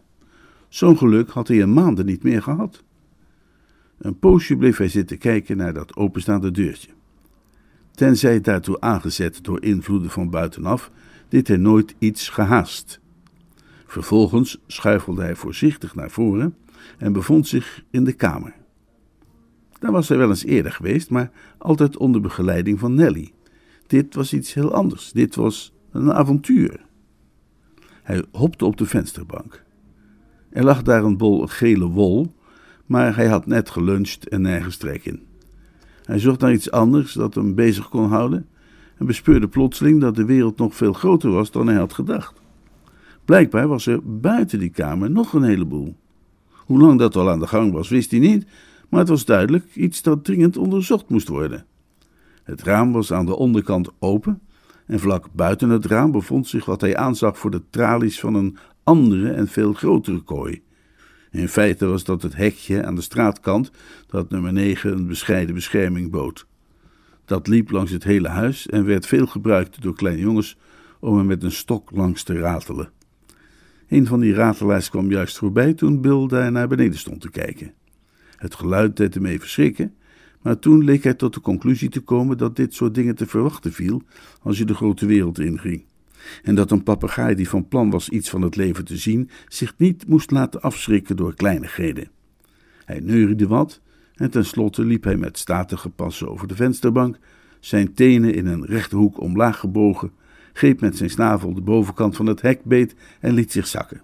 Zo'n 0.69 0.99
geluk 0.99 1.31
had 1.31 1.49
hij 1.49 1.57
in 1.57 1.73
maanden 1.73 2.07
niet 2.07 2.23
meer 2.23 2.43
gehad. 2.43 2.83
Een 3.99 4.19
poosje 4.19 4.57
bleef 4.57 4.77
hij 4.77 4.89
zitten 4.89 5.19
kijken 5.19 5.57
naar 5.57 5.75
dat 5.75 5.97
openstaande 5.97 6.51
deurtje. 6.51 6.91
Tenzij 7.95 8.41
daartoe 8.41 8.81
aangezet 8.81 9.45
door 9.45 9.63
invloeden 9.63 10.11
van 10.11 10.31
buitenaf, 10.31 10.91
deed 11.29 11.49
hij 11.49 11.57
nooit 11.57 11.95
iets 11.99 12.29
gehaast. 12.29 13.01
Vervolgens 13.87 14.61
schuifelde 14.67 15.23
hij 15.23 15.37
voorzichtig 15.37 15.95
naar 15.95 16.11
voren 16.11 16.57
en 16.99 17.13
bevond 17.13 17.47
zich 17.47 17.85
in 17.91 18.05
de 18.05 18.13
kamer. 18.13 18.55
Daar 19.79 19.93
was 19.93 20.09
hij 20.09 20.19
wel 20.19 20.29
eens 20.29 20.45
eerder 20.45 20.73
geweest, 20.73 21.11
maar 21.11 21.31
altijd 21.59 21.97
onder 21.97 22.21
begeleiding 22.21 22.79
van 22.79 22.95
Nelly. 22.95 23.33
Dit 23.87 24.15
was 24.15 24.33
iets 24.33 24.55
heel 24.55 24.73
anders. 24.73 25.13
Dit 25.13 25.35
was 25.35 25.75
een 25.91 26.13
avontuur. 26.13 26.85
Hij 28.03 28.25
hopte 28.33 28.65
op 28.65 28.77
de 28.77 28.87
vensterbank. 28.87 29.65
Er 30.51 30.65
lag 30.65 30.83
daar 30.83 31.05
een 31.05 31.17
bol 31.17 31.47
gele 31.47 31.87
wol, 31.87 32.35
maar 32.87 33.17
hij 33.17 33.27
had 33.27 33.47
net 33.47 33.71
geluncht 33.71 34.29
en 34.29 34.43
nergens 34.43 34.77
trek 34.77 35.05
in. 35.05 35.23
Hij 36.05 36.19
zocht 36.19 36.41
naar 36.41 36.53
iets 36.53 36.71
anders 36.71 37.13
dat 37.13 37.35
hem 37.35 37.55
bezig 37.55 37.89
kon 37.89 38.09
houden 38.09 38.47
en 38.99 39.07
bespeurde 39.07 39.49
plotseling 39.49 40.01
dat 40.01 40.17
de 40.17 40.25
wereld 40.25 40.59
nog 40.59 40.75
veel 40.75 40.93
groter 40.93 41.31
was 41.31 41.51
dan 41.51 41.67
hij 41.67 41.77
had 41.77 41.93
gedacht. 41.93 42.43
Blijkbaar 43.25 43.69
was 43.69 43.87
er 43.87 44.01
buiten 44.21 44.59
die 44.59 44.71
kamer 44.71 45.11
nog 45.11 45.33
een 45.33 45.43
heleboel. 45.43 45.97
Hoe 46.51 46.79
lang 46.79 46.99
dat 46.99 47.17
al 47.17 47.31
aan 47.31 47.39
de 47.39 47.47
gang 47.47 47.73
was, 47.73 47.89
wist 47.89 48.11
hij 48.11 48.21
niet, 48.21 48.47
maar 48.89 49.01
het 49.01 49.09
was 49.09 49.25
duidelijk 49.25 49.75
iets 49.75 50.03
dat 50.03 50.25
dringend 50.25 50.57
onderzocht 50.57 51.09
moest 51.09 51.29
worden. 51.29 51.65
Het 52.43 52.63
raam 52.63 52.93
was 52.93 53.13
aan 53.13 53.27
de 53.27 53.37
onderkant 53.37 53.91
open 53.99 54.41
en 54.87 55.01
vlak 55.01 55.27
buiten 55.33 55.69
het 55.71 55.85
raam 55.85 56.11
bevond 56.11 56.49
zich 56.49 56.65
wat 56.65 56.81
hij 56.81 56.97
aanzag 56.97 57.39
voor 57.39 57.51
de 57.51 57.63
tralies 57.71 58.21
van 58.21 58.35
een 58.35 58.57
andere 58.83 59.31
en 59.31 59.49
veel 59.49 59.73
grotere 59.73 60.21
kooi. 60.21 60.63
In 61.35 61.49
feite 61.49 61.87
was 61.87 62.05
dat 62.05 62.23
het 62.23 62.37
hekje 62.37 62.85
aan 62.85 62.95
de 62.95 63.01
straatkant 63.01 63.71
dat 64.07 64.31
nummer 64.31 64.53
9 64.53 64.93
een 64.93 65.07
bescheiden 65.07 65.55
bescherming 65.55 66.11
bood. 66.11 66.47
Dat 67.25 67.47
liep 67.47 67.71
langs 67.71 67.91
het 67.91 68.05
hele 68.05 68.29
huis 68.29 68.67
en 68.67 68.85
werd 68.85 69.07
veel 69.07 69.27
gebruikt 69.27 69.83
door 69.83 69.95
kleine 69.95 70.21
jongens 70.21 70.57
om 71.01 71.19
er 71.19 71.25
met 71.25 71.43
een 71.43 71.53
stok 71.53 71.91
langs 71.91 72.23
te 72.23 72.39
ratelen. 72.39 72.91
Een 73.89 74.07
van 74.07 74.21
die 74.21 74.35
ratelaars 74.35 74.91
kwam 74.91 75.11
juist 75.11 75.39
voorbij 75.39 75.75
toen 75.75 76.01
Bill 76.01 76.27
daar 76.27 76.53
naar 76.53 76.69
beneden 76.69 76.99
stond 76.99 77.21
te 77.21 77.31
kijken. 77.31 77.73
Het 78.37 78.55
geluid 78.55 78.97
deed 78.97 79.15
hem 79.15 79.27
even 79.27 79.49
schrikken, 79.49 79.95
maar 80.43 80.59
toen 80.59 80.85
leek 80.85 81.03
hij 81.03 81.15
tot 81.15 81.35
de 81.35 81.41
conclusie 81.41 81.89
te 81.89 82.01
komen 82.01 82.39
dat 82.39 82.57
dit 82.57 82.75
soort 82.75 82.95
dingen 82.95 83.15
te 83.15 83.27
verwachten 83.27 83.73
viel 83.73 84.03
als 84.43 84.59
je 84.59 84.65
de 84.65 84.75
grote 84.75 85.07
wereld 85.07 85.39
inging. 85.39 85.85
En 86.43 86.55
dat 86.55 86.71
een 86.71 86.83
papegaai 86.83 87.35
die 87.35 87.49
van 87.49 87.69
plan 87.69 87.91
was 87.91 88.09
iets 88.09 88.31
van 88.31 88.43
het 88.43 88.57
leven 88.57 88.85
te 88.85 88.97
zien, 88.97 89.31
zich 89.49 89.75
niet 89.77 90.07
moest 90.07 90.31
laten 90.31 90.61
afschrikken 90.61 91.17
door 91.17 91.35
kleinigheden. 91.35 92.09
Hij 92.85 93.01
neuriede 93.01 93.47
wat 93.47 93.81
en 94.15 94.31
tenslotte 94.31 94.85
liep 94.85 95.05
hij 95.05 95.17
met 95.17 95.39
statige 95.39 95.89
passen 95.89 96.31
over 96.31 96.49
de 96.49 96.55
vensterbank, 96.57 97.19
zijn 97.61 97.95
tenen 97.95 98.35
in 98.35 98.47
een 98.47 98.65
rechte 98.65 98.97
hoek 98.97 99.21
omlaag 99.21 99.59
gebogen, 99.59 100.13
greep 100.53 100.81
met 100.81 100.97
zijn 100.97 101.11
snavel 101.11 101.55
de 101.55 101.61
bovenkant 101.61 102.17
van 102.17 102.27
het 102.27 102.43
hek 102.43 102.65
beet 102.65 102.95
en 103.21 103.35
liet 103.35 103.53
zich 103.53 103.67
zakken. 103.67 104.03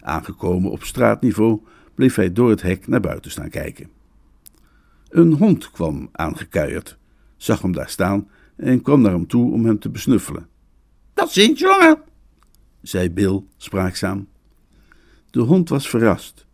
Aangekomen 0.00 0.70
op 0.70 0.84
straatniveau 0.84 1.60
bleef 1.94 2.14
hij 2.14 2.32
door 2.32 2.50
het 2.50 2.62
hek 2.62 2.88
naar 2.88 3.00
buiten 3.00 3.30
staan 3.30 3.48
kijken. 3.48 3.88
Een 5.08 5.32
hond 5.32 5.70
kwam 5.70 6.08
aangekuierd, 6.12 6.98
zag 7.36 7.62
hem 7.62 7.72
daar 7.72 7.88
staan 7.88 8.28
en 8.56 8.82
kwam 8.82 9.00
naar 9.00 9.12
hem 9.12 9.26
toe 9.26 9.52
om 9.52 9.64
hem 9.64 9.78
te 9.78 9.90
besnuffelen. 9.90 10.46
Dat 11.20 11.32
zint, 11.32 11.58
jongen, 11.58 11.98
zei 12.82 13.10
Bill 13.10 13.42
spraakzaam. 13.56 14.28
De 15.30 15.40
hond 15.40 15.68
was 15.68 15.88
verrast. 15.88 16.46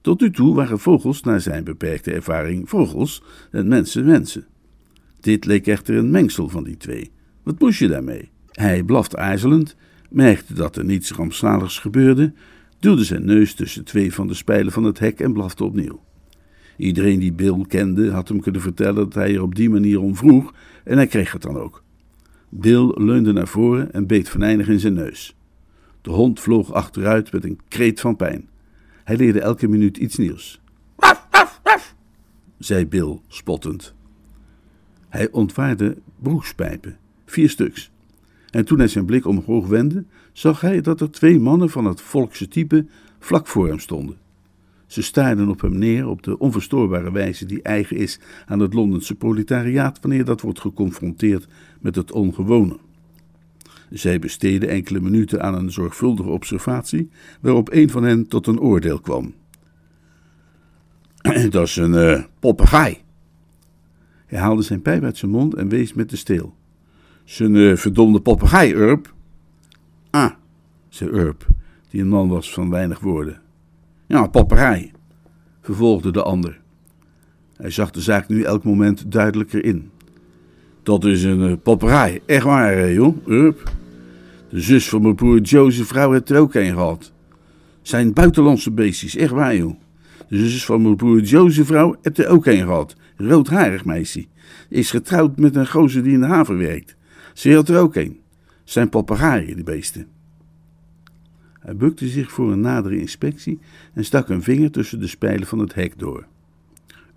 Tot 0.00 0.20
nu 0.20 0.30
toe 0.30 0.54
waren 0.54 0.78
vogels, 0.78 1.22
naar 1.22 1.40
zijn 1.40 1.64
beperkte 1.64 2.12
ervaring, 2.12 2.68
vogels 2.68 3.22
en 3.50 3.68
mensen 3.68 4.04
mensen. 4.04 4.46
Dit 5.20 5.44
leek 5.44 5.66
echter 5.66 5.96
een 5.96 6.10
mengsel 6.10 6.48
van 6.48 6.64
die 6.64 6.76
twee. 6.76 7.12
Wat 7.42 7.58
moest 7.58 7.78
je 7.78 7.88
daarmee? 7.88 8.30
Hij 8.50 8.82
blafte 8.82 9.16
aarzelend, 9.16 9.76
merkte 10.10 10.54
dat 10.54 10.76
er 10.76 10.84
niets 10.84 11.12
rampzaligs 11.12 11.78
gebeurde, 11.78 12.32
duwde 12.78 13.04
zijn 13.04 13.24
neus 13.24 13.54
tussen 13.54 13.84
twee 13.84 14.14
van 14.14 14.26
de 14.26 14.34
spijlen 14.34 14.72
van 14.72 14.84
het 14.84 14.98
hek 14.98 15.20
en 15.20 15.32
blafte 15.32 15.64
opnieuw. 15.64 16.02
Iedereen 16.76 17.18
die 17.18 17.32
Bill 17.32 17.64
kende 17.68 18.10
had 18.10 18.28
hem 18.28 18.40
kunnen 18.40 18.60
vertellen 18.60 18.94
dat 18.94 19.14
hij 19.14 19.34
er 19.34 19.42
op 19.42 19.54
die 19.54 19.70
manier 19.70 20.00
om 20.00 20.16
vroeg 20.16 20.54
en 20.84 20.96
hij 20.96 21.06
kreeg 21.06 21.32
het 21.32 21.42
dan 21.42 21.56
ook. 21.56 21.83
Bill 22.56 22.92
leunde 22.94 23.32
naar 23.32 23.48
voren 23.48 23.92
en 23.92 24.06
beet 24.06 24.28
venijnig 24.28 24.68
in 24.68 24.80
zijn 24.80 24.94
neus. 24.94 25.36
De 26.00 26.10
hond 26.10 26.40
vloog 26.40 26.72
achteruit 26.72 27.32
met 27.32 27.44
een 27.44 27.60
kreet 27.68 28.00
van 28.00 28.16
pijn. 28.16 28.48
Hij 29.04 29.16
leerde 29.16 29.40
elke 29.40 29.68
minuut 29.68 29.96
iets 29.96 30.16
nieuws. 30.16 30.60
Waf, 30.96 31.26
waf, 31.30 31.60
waf, 31.62 31.94
zei 32.58 32.86
Bill 32.86 33.20
spottend. 33.28 33.94
Hij 35.08 35.30
ontwaarde 35.30 35.96
broekspijpen, 36.18 36.98
vier 37.26 37.50
stuks. 37.50 37.90
En 38.50 38.64
toen 38.64 38.78
hij 38.78 38.88
zijn 38.88 39.04
blik 39.04 39.26
omhoog 39.26 39.66
wendde, 39.66 40.04
zag 40.32 40.60
hij 40.60 40.80
dat 40.80 41.00
er 41.00 41.10
twee 41.10 41.40
mannen 41.40 41.70
van 41.70 41.84
het 41.84 42.00
volkse 42.00 42.48
type 42.48 42.86
vlak 43.18 43.46
voor 43.46 43.68
hem 43.68 43.78
stonden. 43.78 44.18
Ze 44.94 45.02
staarden 45.02 45.48
op 45.48 45.60
hem 45.60 45.78
neer 45.78 46.08
op 46.08 46.22
de 46.22 46.38
onverstoorbare 46.38 47.12
wijze 47.12 47.46
die 47.46 47.62
eigen 47.62 47.96
is 47.96 48.18
aan 48.46 48.60
het 48.60 48.74
Londense 48.74 49.14
proletariaat 49.14 49.98
wanneer 50.00 50.24
dat 50.24 50.40
wordt 50.40 50.60
geconfronteerd 50.60 51.46
met 51.80 51.94
het 51.94 52.12
ongewone. 52.12 52.78
Zij 53.90 54.18
besteden 54.18 54.68
enkele 54.68 55.00
minuten 55.00 55.42
aan 55.42 55.54
een 55.54 55.72
zorgvuldige 55.72 56.28
observatie, 56.28 57.10
waarop 57.40 57.72
een 57.72 57.90
van 57.90 58.02
hen 58.02 58.28
tot 58.28 58.46
een 58.46 58.60
oordeel 58.60 59.00
kwam. 59.00 59.34
Dat 61.50 61.66
is 61.66 61.76
een 61.76 62.24
uh. 62.40 62.94
Hij 64.26 64.38
haalde 64.38 64.62
zijn 64.62 64.82
pijp 64.82 65.02
uit 65.02 65.16
zijn 65.16 65.30
mond 65.30 65.54
en 65.54 65.68
wees 65.68 65.92
met 65.92 66.10
de 66.10 66.16
steel. 66.16 66.54
Zijn 67.24 67.54
uh, 67.54 67.76
verdomde 67.76 68.20
poppegaai, 68.20 68.74
Urp. 68.74 69.14
Ah, 70.10 70.30
zei 70.88 71.10
Urp, 71.10 71.46
die 71.90 72.00
een 72.00 72.08
man 72.08 72.28
was 72.28 72.52
van 72.52 72.70
weinig 72.70 73.00
woorden. 73.00 73.42
Ja, 74.06 74.26
popperij, 74.26 74.92
vervolgde 75.60 76.12
de 76.12 76.22
ander. 76.22 76.60
Hij 77.56 77.70
zag 77.70 77.90
de 77.90 78.00
zaak 78.00 78.28
nu 78.28 78.42
elk 78.42 78.64
moment 78.64 79.12
duidelijker 79.12 79.64
in. 79.64 79.90
Dat 80.82 81.04
is 81.04 81.22
een 81.22 81.40
uh, 81.40 81.52
popperij, 81.62 82.20
echt 82.26 82.44
waar, 82.44 82.92
joh, 82.92 83.26
Urp. 83.26 83.72
De 84.48 84.60
zus 84.60 84.88
van 84.88 85.02
mijn 85.02 85.14
broer 85.14 85.40
Joe's 85.40 85.80
vrouw 85.80 86.12
heeft 86.12 86.30
er 86.30 86.38
ook 86.38 86.54
een 86.54 86.72
gehad. 86.72 87.12
Zijn 87.82 88.12
buitenlandse 88.12 88.70
beestjes, 88.70 89.16
echt 89.16 89.32
waar, 89.32 89.56
joh. 89.56 89.74
De 90.28 90.48
zus 90.48 90.64
van 90.64 90.82
mijn 90.82 90.96
broer 90.96 91.20
Joe's 91.20 91.60
vrouw 91.62 91.96
heeft 92.02 92.18
er 92.18 92.28
ook 92.28 92.46
een 92.46 92.58
gehad. 92.58 92.96
Roodharig 93.16 93.84
meisje. 93.84 94.26
Is 94.68 94.90
getrouwd 94.90 95.36
met 95.36 95.56
een 95.56 95.68
gozer 95.68 96.02
die 96.02 96.12
in 96.12 96.20
de 96.20 96.26
haven 96.26 96.58
werkt. 96.58 96.96
Ze 97.34 97.54
had 97.54 97.68
er 97.68 97.78
ook 97.80 97.94
een. 97.94 98.20
Zijn 98.64 98.88
papegaaien, 98.88 99.54
die 99.54 99.64
beesten. 99.64 100.06
Hij 101.64 101.76
bukte 101.76 102.08
zich 102.08 102.32
voor 102.32 102.52
een 102.52 102.60
nadere 102.60 102.98
inspectie 102.98 103.58
en 103.92 104.04
stak 104.04 104.28
een 104.28 104.42
vinger 104.42 104.70
tussen 104.70 105.00
de 105.00 105.06
spijlen 105.06 105.46
van 105.46 105.58
het 105.58 105.74
hek 105.74 105.98
door. 105.98 106.26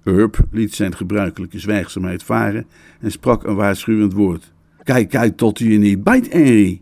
Urp 0.04 0.39
liet 0.51 0.75
zijn 0.75 0.96
gebruikelijke 0.96 1.60
zwijgzaamheid 1.60 2.24
varen 2.24 2.66
en 3.00 3.12
sprak 3.12 3.44
een 3.44 3.56
waarschuwend 3.56 4.13
woord. 4.13 4.51
Kijk 4.84 5.16
uit 5.16 5.38
tot 5.38 5.60
u 5.60 5.72
je 5.72 5.77
niet 5.77 6.04
bijt, 6.04 6.32
Henry. 6.32 6.82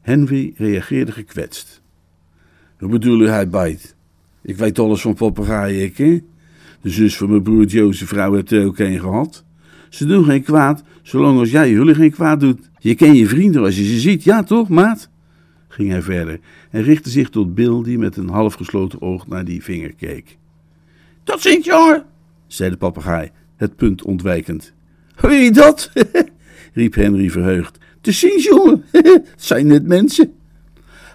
Henry 0.00 0.52
reageerde 0.56 1.12
gekwetst. 1.12 1.82
Hoe 2.78 2.88
bedoel 2.88 3.20
u 3.20 3.28
hij 3.28 3.48
bijt? 3.48 3.96
Ik 4.42 4.56
weet 4.56 4.78
alles 4.78 5.00
van 5.00 5.14
papegaaien, 5.14 5.82
ik, 5.82 5.96
hè? 5.96 6.18
De 6.80 6.90
zus 6.90 7.16
van 7.16 7.30
mijn 7.30 7.42
broer 7.42 7.64
Joe's 7.64 8.02
vrouw 8.02 8.34
heeft 8.34 8.50
er 8.50 8.66
ook 8.66 8.78
een 8.78 9.00
gehad. 9.00 9.44
Ze 9.88 10.06
doen 10.06 10.24
geen 10.24 10.42
kwaad, 10.42 10.82
zolang 11.02 11.38
als 11.38 11.50
jij 11.50 11.70
jullie 11.70 11.94
geen 11.94 12.10
kwaad 12.10 12.40
doet. 12.40 12.70
Je 12.78 12.94
kent 12.94 13.16
je 13.16 13.26
vrienden 13.26 13.62
als 13.62 13.76
je 13.76 13.84
ze 13.84 14.00
ziet, 14.00 14.24
ja 14.24 14.42
toch, 14.42 14.68
maat? 14.68 15.10
Ging 15.76 15.90
hij 15.90 16.02
verder 16.02 16.40
en 16.70 16.82
richtte 16.82 17.10
zich 17.10 17.28
tot 17.28 17.54
Bill, 17.54 17.82
die 17.82 17.98
met 17.98 18.16
een 18.16 18.28
half 18.28 18.54
gesloten 18.54 19.02
oog 19.02 19.26
naar 19.26 19.44
die 19.44 19.62
vinger 19.62 19.94
keek. 19.94 20.38
Tot 21.24 21.40
ziens, 21.40 21.64
jongen, 21.64 22.04
zei 22.46 22.70
de 22.70 22.76
papegaai, 22.76 23.30
het 23.56 23.76
punt 23.76 24.02
ontwijkend. 24.02 24.72
Hoor 25.14 25.32
je 25.32 25.50
dat? 25.50 25.90
riep 26.72 26.94
Henry 26.94 27.30
verheugd. 27.30 27.78
Te 28.00 28.12
ziens, 28.12 28.44
jongen, 28.44 28.84
het 28.90 29.32
zijn 29.36 29.66
net 29.66 29.86
mensen. 29.86 30.32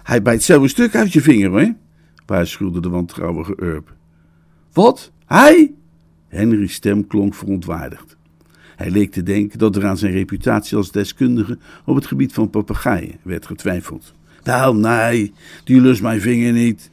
Hij 0.02 0.22
bijt 0.22 0.42
zo 0.42 0.62
een 0.62 0.68
stuk 0.68 0.94
uit 0.94 1.12
je 1.12 1.20
vinger, 1.20 1.50
hoor, 1.50 1.74
waarschuwde 2.26 2.80
de 2.80 2.88
wantrouwige 2.88 3.54
Urp. 3.62 3.94
Wat? 4.72 5.12
Hij? 5.26 5.74
Henry's 6.28 6.74
stem 6.74 7.06
klonk 7.06 7.34
verontwaardigd. 7.34 8.16
Hij 8.76 8.90
leek 8.90 9.12
te 9.12 9.22
denken 9.22 9.58
dat 9.58 9.76
er 9.76 9.86
aan 9.86 9.98
zijn 9.98 10.12
reputatie 10.12 10.76
als 10.76 10.90
deskundige 10.90 11.58
op 11.84 11.94
het 11.94 12.06
gebied 12.06 12.32
van 12.32 12.50
papegaaien 12.50 13.18
werd 13.22 13.46
getwijfeld. 13.46 14.14
Nou, 14.44 14.76
nee, 14.76 15.32
die 15.64 15.80
lust 15.80 16.02
mijn 16.02 16.20
vinger 16.20 16.52
niet. 16.52 16.90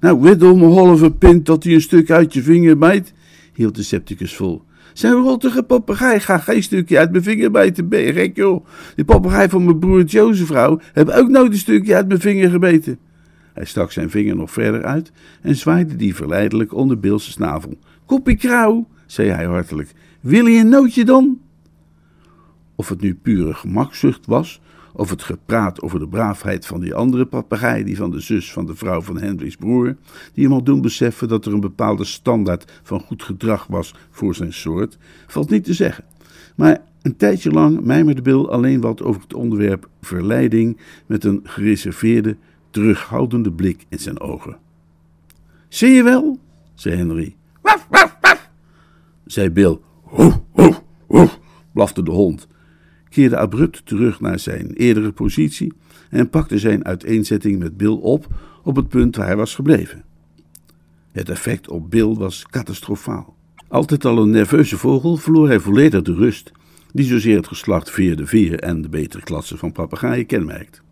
Nou, 0.00 0.38
om 0.40 0.62
een 0.62 0.72
halve 0.72 1.10
pint 1.10 1.46
dat 1.46 1.64
hij 1.64 1.74
een 1.74 1.80
stuk 1.80 2.10
uit 2.10 2.32
je 2.32 2.42
vinger 2.42 2.78
bijt, 2.78 3.12
hield 3.54 3.74
de 3.74 3.82
septicus 3.82 4.34
vol. 4.34 4.62
Zijn 4.92 5.12
rottige 5.12 5.62
papegaai 5.62 6.20
gaat 6.20 6.42
geen 6.42 6.62
stukje 6.62 6.98
uit 6.98 7.10
mijn 7.10 7.22
vinger 7.22 7.50
bijten, 7.50 7.88
ben 7.88 8.00
je 8.00 8.12
gek 8.12 8.36
joh. 8.36 8.66
Die 8.94 9.04
papegaai 9.04 9.48
van 9.48 9.64
mijn 9.64 9.78
broer 9.78 10.04
Jo's 10.04 10.40
vrouw 10.40 10.80
ook 10.94 11.28
nooit 11.28 11.52
een 11.52 11.58
stukje 11.58 11.94
uit 11.94 12.08
mijn 12.08 12.20
vinger 12.20 12.50
gebeten. 12.50 12.98
Hij 13.52 13.64
stak 13.64 13.92
zijn 13.92 14.10
vinger 14.10 14.36
nog 14.36 14.50
verder 14.50 14.84
uit 14.84 15.12
en 15.40 15.56
zwaaide 15.56 15.96
die 15.96 16.14
verleidelijk 16.14 16.74
onder 16.74 17.00
Bill's 17.00 17.30
snavel. 17.30 17.78
Koppie 18.06 18.36
krauw, 18.36 18.88
zei 19.06 19.28
hij 19.28 19.44
hartelijk. 19.44 19.92
Wil 20.20 20.46
je 20.46 20.60
een 20.60 20.68
nootje 20.68 21.04
dan? 21.04 21.40
Of 22.74 22.88
het 22.88 23.00
nu 23.00 23.14
pure 23.14 23.54
gemakzucht 23.54 24.26
was, 24.26 24.60
of 24.92 25.10
het 25.10 25.22
gepraat 25.22 25.82
over 25.82 25.98
de 25.98 26.08
braafheid 26.08 26.66
van 26.66 26.80
die 26.80 26.94
andere 26.94 27.24
papegaai, 27.24 27.84
die 27.84 27.96
van 27.96 28.10
de 28.10 28.20
zus 28.20 28.52
van 28.52 28.66
de 28.66 28.74
vrouw 28.74 29.00
van 29.00 29.18
Henry's 29.18 29.56
broer, 29.56 29.96
die 30.34 30.44
hem 30.44 30.52
al 30.52 30.62
doen 30.62 30.80
beseffen 30.80 31.28
dat 31.28 31.46
er 31.46 31.52
een 31.52 31.60
bepaalde 31.60 32.04
standaard 32.04 32.80
van 32.82 33.00
goed 33.00 33.22
gedrag 33.22 33.66
was 33.66 33.94
voor 34.10 34.34
zijn 34.34 34.52
soort, 34.52 34.98
valt 35.26 35.50
niet 35.50 35.64
te 35.64 35.74
zeggen. 35.74 36.04
Maar 36.56 36.82
een 37.02 37.16
tijdje 37.16 37.50
lang 37.50 37.80
mijmerde 37.80 38.22
Bill 38.22 38.44
alleen 38.44 38.80
wat 38.80 39.02
over 39.02 39.22
het 39.22 39.34
onderwerp 39.34 39.88
verleiding 40.00 40.78
met 41.06 41.24
een 41.24 41.40
gereserveerde, 41.44 42.36
terughoudende 42.70 43.52
blik 43.52 43.86
in 43.88 43.98
zijn 43.98 44.20
ogen. 44.20 44.56
Zie 45.68 45.90
je 45.90 46.02
wel, 46.02 46.38
zei 46.74 46.96
Henry. 46.96 47.36
Waf, 47.60 47.86
waf, 47.90 48.16
waf, 48.20 48.50
zei 49.26 49.50
Bill. 49.50 49.78
Hoe, 50.02 50.32
hoe, 50.50 50.74
hoe, 51.06 51.28
blafte 51.72 52.02
de 52.02 52.10
hond 52.10 52.46
keerde 53.12 53.36
abrupt 53.36 53.86
terug 53.86 54.20
naar 54.20 54.38
zijn 54.38 54.72
eerdere 54.72 55.12
positie 55.12 55.72
en 56.10 56.30
pakte 56.30 56.58
zijn 56.58 56.84
uiteenzetting 56.84 57.58
met 57.58 57.76
Bill 57.76 57.98
op 58.00 58.26
op 58.62 58.76
het 58.76 58.88
punt 58.88 59.16
waar 59.16 59.26
hij 59.26 59.36
was 59.36 59.54
gebleven. 59.54 60.04
Het 61.12 61.28
effect 61.28 61.68
op 61.68 61.90
Bill 61.90 62.14
was 62.14 62.46
catastrofaal. 62.50 63.36
Altijd 63.68 64.04
al 64.04 64.18
een 64.18 64.30
nerveuze 64.30 64.78
vogel 64.78 65.16
verloor 65.16 65.48
hij 65.48 65.60
volledig 65.60 66.02
de 66.02 66.14
rust 66.14 66.52
die 66.92 67.06
zozeer 67.06 67.36
het 67.36 67.46
geslacht 67.46 67.90
Veer 67.90 68.26
Veer 68.26 68.60
en 68.60 68.82
de 68.82 68.88
betere 68.88 69.22
klasse 69.22 69.56
van 69.56 69.72
papegaaien 69.72 70.26
kenmerkt. 70.26 70.82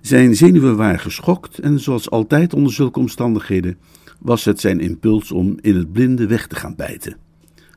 Zijn 0.00 0.36
zenuwen 0.36 0.76
waren 0.76 1.00
geschokt 1.00 1.58
en 1.58 1.80
zoals 1.80 2.10
altijd 2.10 2.54
onder 2.54 2.72
zulke 2.72 2.98
omstandigheden 2.98 3.78
was 4.18 4.44
het 4.44 4.60
zijn 4.60 4.80
impuls 4.80 5.32
om 5.32 5.58
in 5.60 5.76
het 5.76 5.92
blinde 5.92 6.26
weg 6.26 6.46
te 6.46 6.56
gaan 6.56 6.74
bijten. 6.76 7.16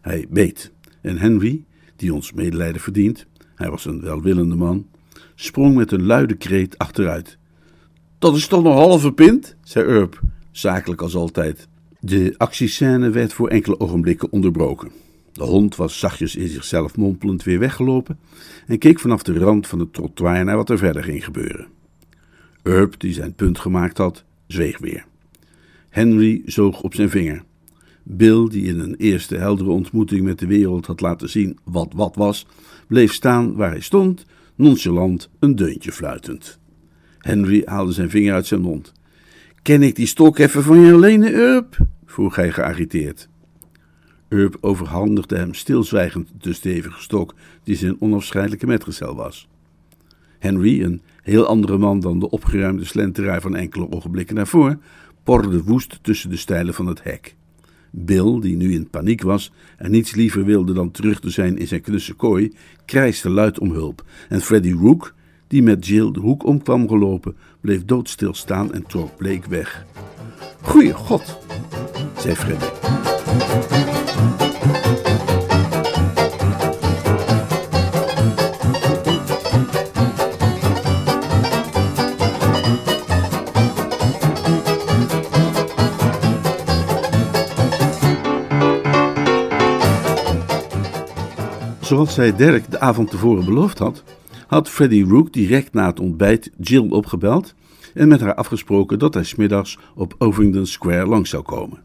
Hij 0.02 0.26
beet 0.30 0.72
en 1.02 1.18
Henry, 1.18 1.64
die 2.02 2.14
ons 2.14 2.32
medelijden 2.32 2.82
verdient, 2.82 3.26
hij 3.56 3.70
was 3.70 3.86
een 3.86 4.02
welwillende 4.02 4.56
man, 4.56 4.88
sprong 5.36 5.76
met 5.76 5.92
een 5.92 6.06
luide 6.06 6.36
kreet 6.36 6.78
achteruit. 6.78 7.38
Dat 8.20 8.36
is 8.36 8.48
toch 8.48 8.64
nog 8.64 8.74
halve 8.74 9.12
pint, 9.12 9.56
zei 9.64 9.86
Urp, 9.86 10.22
zakelijk 10.52 11.02
als 11.02 11.16
altijd. 11.16 11.68
De 12.00 12.34
actiescène 12.38 13.10
werd 13.10 13.34
voor 13.34 13.48
enkele 13.48 13.80
ogenblikken 13.80 14.32
onderbroken. 14.32 14.92
De 15.32 15.44
hond 15.44 15.76
was 15.76 16.00
zachtjes 16.00 16.36
in 16.36 16.48
zichzelf 16.48 16.98
mompelend 16.98 17.44
weer 17.44 17.60
weggelopen 17.60 18.20
en 18.68 18.78
keek 18.78 19.00
vanaf 19.00 19.24
de 19.24 19.40
rand 19.40 19.68
van 19.68 19.80
het 19.80 19.94
trottoir 19.94 20.44
naar 20.44 20.56
wat 20.56 20.70
er 20.70 20.78
verder 20.78 21.04
ging 21.04 21.24
gebeuren. 21.24 21.68
Urp, 22.64 23.00
die 23.00 23.14
zijn 23.14 23.34
punt 23.34 23.60
gemaakt 23.60 23.98
had, 23.98 24.24
zweeg 24.48 24.78
weer. 24.78 25.06
Henry 25.90 26.42
zoog 26.46 26.82
op 26.82 26.94
zijn 26.94 27.10
vinger. 27.10 27.44
Bill, 28.04 28.50
die 28.50 28.64
in 28.64 28.80
een 28.80 28.96
eerste 28.96 29.38
heldere 29.38 29.70
ontmoeting 29.70 30.22
met 30.22 30.40
de 30.40 30.48
wereld 30.48 30.86
had 30.86 31.02
laten 31.02 31.30
zien 31.30 31.58
wat 31.64 31.94
wat 31.96 32.16
was, 32.16 32.46
bleef 32.88 33.14
staan 33.14 33.56
waar 33.56 33.70
hij 33.70 33.82
stond, 33.82 34.26
nonchalant 34.56 35.30
een 35.40 35.56
deuntje 35.56 35.92
fluitend. 35.92 36.60
Henry 37.18 37.62
haalde 37.66 37.92
zijn 37.92 38.10
vinger 38.10 38.34
uit 38.34 38.46
zijn 38.46 38.62
mond. 38.62 38.94
Ken 39.62 39.84
ik 39.84 39.96
die 39.96 40.06
stok 40.06 40.38
even 40.38 40.64
van 40.64 40.80
je 40.80 41.00
lenen, 41.00 41.34
Urp? 41.34 41.78
vroeg 42.06 42.36
hij 42.36 42.52
geagiteerd. 42.52 43.30
Urp 44.30 44.58
overhandigde 44.62 45.38
hem 45.38 45.54
stilzwijgend 45.54 46.30
de 46.38 46.54
stevige 46.54 47.02
stok 47.02 47.36
die 47.64 47.76
zijn 47.76 48.02
onafscheidelijke 48.02 48.68
metgezel 48.68 49.16
was. 49.16 49.50
Henry, 50.40 50.84
een 50.84 51.02
heel 51.22 51.46
andere 51.46 51.78
man 51.78 52.00
dan 52.00 52.20
de 52.20 52.30
opgeruimde 52.30 52.86
slenteraar 52.86 53.42
van 53.42 53.56
enkele 53.56 53.92
ogenblikken 53.92 54.36
daarvoor, 54.36 54.78
porde 55.24 55.64
woest 55.64 56.00
tussen 56.02 56.30
de 56.30 56.38
stijlen 56.38 56.74
van 56.74 56.88
het 56.88 57.04
hek. 57.04 57.36
Bill, 57.92 58.40
die 58.40 58.56
nu 58.56 58.74
in 58.74 58.90
paniek 58.90 59.22
was 59.22 59.52
en 59.78 59.92
niets 59.92 60.16
liever 60.16 60.46
wilde 60.46 60.74
dan 60.74 60.92
terug 60.92 61.20
te 61.20 61.30
zijn 61.30 61.58
in 61.58 61.68
zijn 61.68 61.82
knusse 61.82 62.14
kooi, 62.14 62.54
krijste 62.86 63.30
luid 63.30 63.60
om 63.60 63.72
hulp. 63.72 64.06
En 64.30 64.42
Freddy 64.42 64.72
Rook, 64.72 65.16
die 65.48 65.64
met 65.64 65.88
Jill 65.88 66.12
de 66.12 66.20
hoek 66.20 66.46
om 66.46 66.62
kwam 66.64 66.88
gelopen, 66.88 67.36
bleef 67.62 67.86
doodstil 67.86 68.34
staan 68.34 68.74
en 68.74 68.86
trok 68.86 69.18
bleek 69.18 69.46
weg. 69.46 69.86
Goeie 70.62 70.94
god, 70.94 71.38
zei 72.18 72.36
Freddy. 72.36 73.91
Zoals 91.92 92.14
zij 92.14 92.36
Dirk 92.36 92.72
de 92.72 92.80
avond 92.80 93.10
tevoren 93.10 93.46
beloofd 93.46 93.78
had, 93.78 94.04
had 94.48 94.70
Freddy 94.70 95.04
Rook 95.04 95.34
direct 95.34 95.74
na 95.74 95.88
het 95.88 96.00
ontbijt 96.00 96.52
Jill 96.58 96.90
opgebeld 96.90 97.56
en 97.94 98.08
met 98.08 98.22
haar 98.22 98.36
afgesproken 98.36 99.00
dat 99.00 99.14
hij 99.14 99.24
smiddags 99.24 99.78
op 99.96 100.16
Ovingdon 100.18 100.66
Square 100.66 101.06
langs 101.06 101.30
zou 101.30 101.44
komen. 101.44 101.80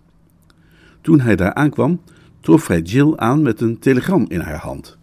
Toen 1.01 1.21
hij 1.21 1.37
daar 1.37 1.55
aankwam, 1.55 2.01
trof 2.41 2.67
hij 2.67 2.81
Jill 2.81 3.13
aan 3.17 3.43
met 3.43 3.61
een 3.61 3.79
telegram 3.79 4.25
in 4.29 4.41
haar 4.41 4.59
hand. 4.59 4.99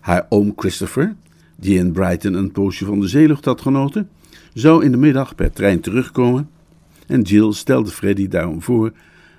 Haar 0.00 0.26
oom 0.28 0.52
Christopher, 0.56 1.14
die 1.56 1.78
in 1.78 1.92
Brighton 1.92 2.34
een 2.34 2.52
poosje 2.52 2.84
van 2.84 3.00
de 3.00 3.08
zeelucht 3.08 3.44
had 3.44 3.60
genoten, 3.60 4.08
zou 4.54 4.84
in 4.84 4.90
de 4.90 4.96
middag 4.98 5.34
per 5.34 5.52
trein 5.52 5.80
terugkomen 5.80 6.50
en 7.06 7.22
Jill 7.22 7.52
stelde 7.52 7.90
Freddy 7.90 8.28
daarom 8.28 8.62
voor 8.62 8.92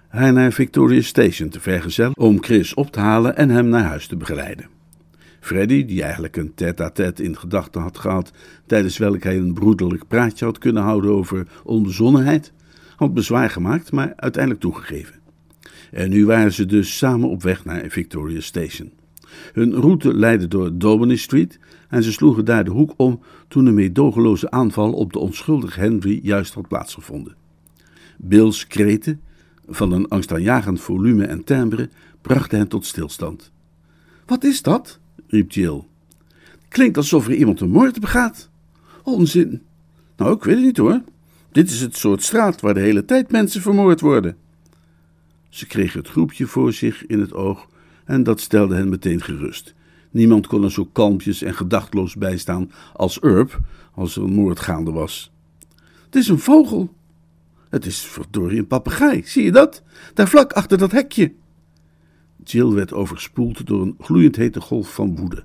haar 0.07 0.33
naar 0.33 0.51
Victoria 0.51 1.01
Station 1.01 1.49
te 1.49 1.59
vergezellen 1.59 2.17
om 2.17 2.43
Chris 2.43 2.73
op 2.73 2.91
te 2.91 2.99
halen 2.99 3.37
en 3.37 3.49
hem 3.49 3.67
naar 3.67 3.83
huis 3.83 4.07
te 4.07 4.15
begeleiden. 4.15 4.72
Freddy, 5.43 5.85
die 5.85 6.03
eigenlijk 6.03 6.37
een 6.37 6.53
tête-à-tête 6.55 7.23
in 7.23 7.37
gedachten 7.37 7.81
had 7.81 7.97
gehad, 7.97 8.31
tijdens 8.65 8.97
welk 8.97 9.23
hij 9.23 9.37
een 9.37 9.53
broederlijk 9.53 10.07
praatje 10.07 10.45
had 10.45 10.57
kunnen 10.57 10.83
houden 10.83 11.11
over 11.11 11.47
onbezonnenheid, 11.63 12.53
had 12.95 13.13
bezwaar 13.13 13.49
gemaakt, 13.49 13.91
maar 13.91 14.13
uiteindelijk 14.15 14.61
toegegeven. 14.63 15.15
En 15.91 16.09
nu 16.09 16.25
waren 16.25 16.53
ze 16.53 16.65
dus 16.65 16.97
samen 16.97 17.29
op 17.29 17.43
weg 17.43 17.65
naar 17.65 17.89
Victoria 17.89 18.41
Station. 18.41 18.91
Hun 19.53 19.73
route 19.73 20.13
leidde 20.13 20.47
door 20.47 20.77
Daubeny 20.77 21.15
Street 21.15 21.59
en 21.89 22.03
ze 22.03 22.11
sloegen 22.11 22.45
daar 22.45 22.63
de 22.63 22.71
hoek 22.71 22.93
om 22.97 23.21
toen 23.47 23.65
een 23.65 23.73
meedogenloze 23.73 24.51
aanval 24.51 24.93
op 24.93 25.13
de 25.13 25.19
onschuldige 25.19 25.79
Henry 25.79 26.19
juist 26.21 26.53
had 26.53 26.67
plaatsgevonden. 26.67 27.35
Bill's 28.17 28.67
kreten, 28.67 29.21
van 29.67 29.91
een 29.91 30.07
angstaanjagend 30.07 30.81
volume 30.81 31.25
en 31.25 31.43
timbre, 31.43 31.89
brachten 32.21 32.57
hen 32.57 32.67
tot 32.67 32.85
stilstand. 32.85 33.51
Wat 34.25 34.43
is 34.43 34.61
dat? 34.61 35.01
Riep 35.33 35.51
Jill. 35.51 35.83
Klinkt 36.67 36.97
alsof 36.97 37.27
er 37.27 37.33
iemand 37.33 37.59
een 37.59 37.69
moord 37.69 37.99
begaat. 37.99 38.49
Onzin. 39.03 39.61
Nou, 40.17 40.35
ik 40.35 40.43
weet 40.43 40.55
het 40.55 40.63
niet 40.63 40.77
hoor. 40.77 41.01
Dit 41.51 41.69
is 41.69 41.81
het 41.81 41.97
soort 41.97 42.23
straat 42.23 42.61
waar 42.61 42.73
de 42.73 42.79
hele 42.79 43.05
tijd 43.05 43.31
mensen 43.31 43.61
vermoord 43.61 43.99
worden. 43.99 44.35
Ze 45.49 45.67
kregen 45.67 45.99
het 45.99 46.09
groepje 46.09 46.45
voor 46.45 46.73
zich 46.73 47.05
in 47.05 47.19
het 47.19 47.33
oog 47.33 47.67
en 48.05 48.23
dat 48.23 48.41
stelde 48.41 48.75
hen 48.75 48.89
meteen 48.89 49.21
gerust. 49.21 49.73
Niemand 50.11 50.47
kon 50.47 50.63
er 50.63 50.71
zo 50.71 50.85
kalmpjes 50.85 51.41
en 51.41 51.53
gedachtloos 51.53 52.15
bij 52.15 52.37
staan 52.37 52.71
als 52.93 53.23
Urp 53.23 53.59
als 53.93 54.15
er 54.15 54.23
een 54.23 54.33
moord 54.33 54.59
gaande 54.59 54.91
was. 54.91 55.31
Het 56.05 56.15
is 56.15 56.27
een 56.27 56.39
vogel. 56.39 56.93
Het 57.69 57.85
is 57.85 57.99
verdorie 57.99 58.59
een 58.59 58.67
papegaai, 58.67 59.21
zie 59.25 59.43
je 59.43 59.51
dat? 59.51 59.83
Daar 60.13 60.27
vlak 60.27 60.51
achter 60.51 60.77
dat 60.77 60.91
hekje. 60.91 61.33
Jill 62.43 62.71
werd 62.71 62.93
overspoeld 62.93 63.67
door 63.67 63.81
een 63.81 63.95
gloeiend 63.99 64.35
hete 64.35 64.61
golf 64.61 64.93
van 64.93 65.15
woede. 65.15 65.43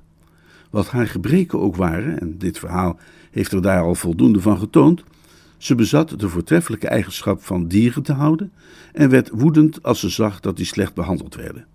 Wat 0.71 0.89
haar 0.89 1.07
gebreken 1.07 1.61
ook 1.61 1.77
waren, 1.77 2.21
en 2.21 2.39
dit 2.39 2.59
verhaal 2.59 2.99
heeft 3.31 3.53
er 3.53 3.63
daar 3.63 3.83
al 3.83 3.95
voldoende 3.95 4.41
van 4.41 4.59
getoond, 4.59 5.05
ze 5.59 5.75
bezat 5.75 6.21
de 6.21 6.29
voortreffelijke 6.29 6.89
eigenschap 6.89 7.43
van 7.43 7.69
dieren 7.69 8.03
te 8.03 8.13
houden 8.13 8.53
en 8.93 9.11
werd 9.11 9.31
woedend 9.33 9.83
als 9.83 10.01
ze 10.01 10.09
zag 10.09 10.41
dat 10.41 10.57
die 10.57 10.67
slecht 10.67 10.95
behandeld 10.95 11.35
werden. 11.35 11.67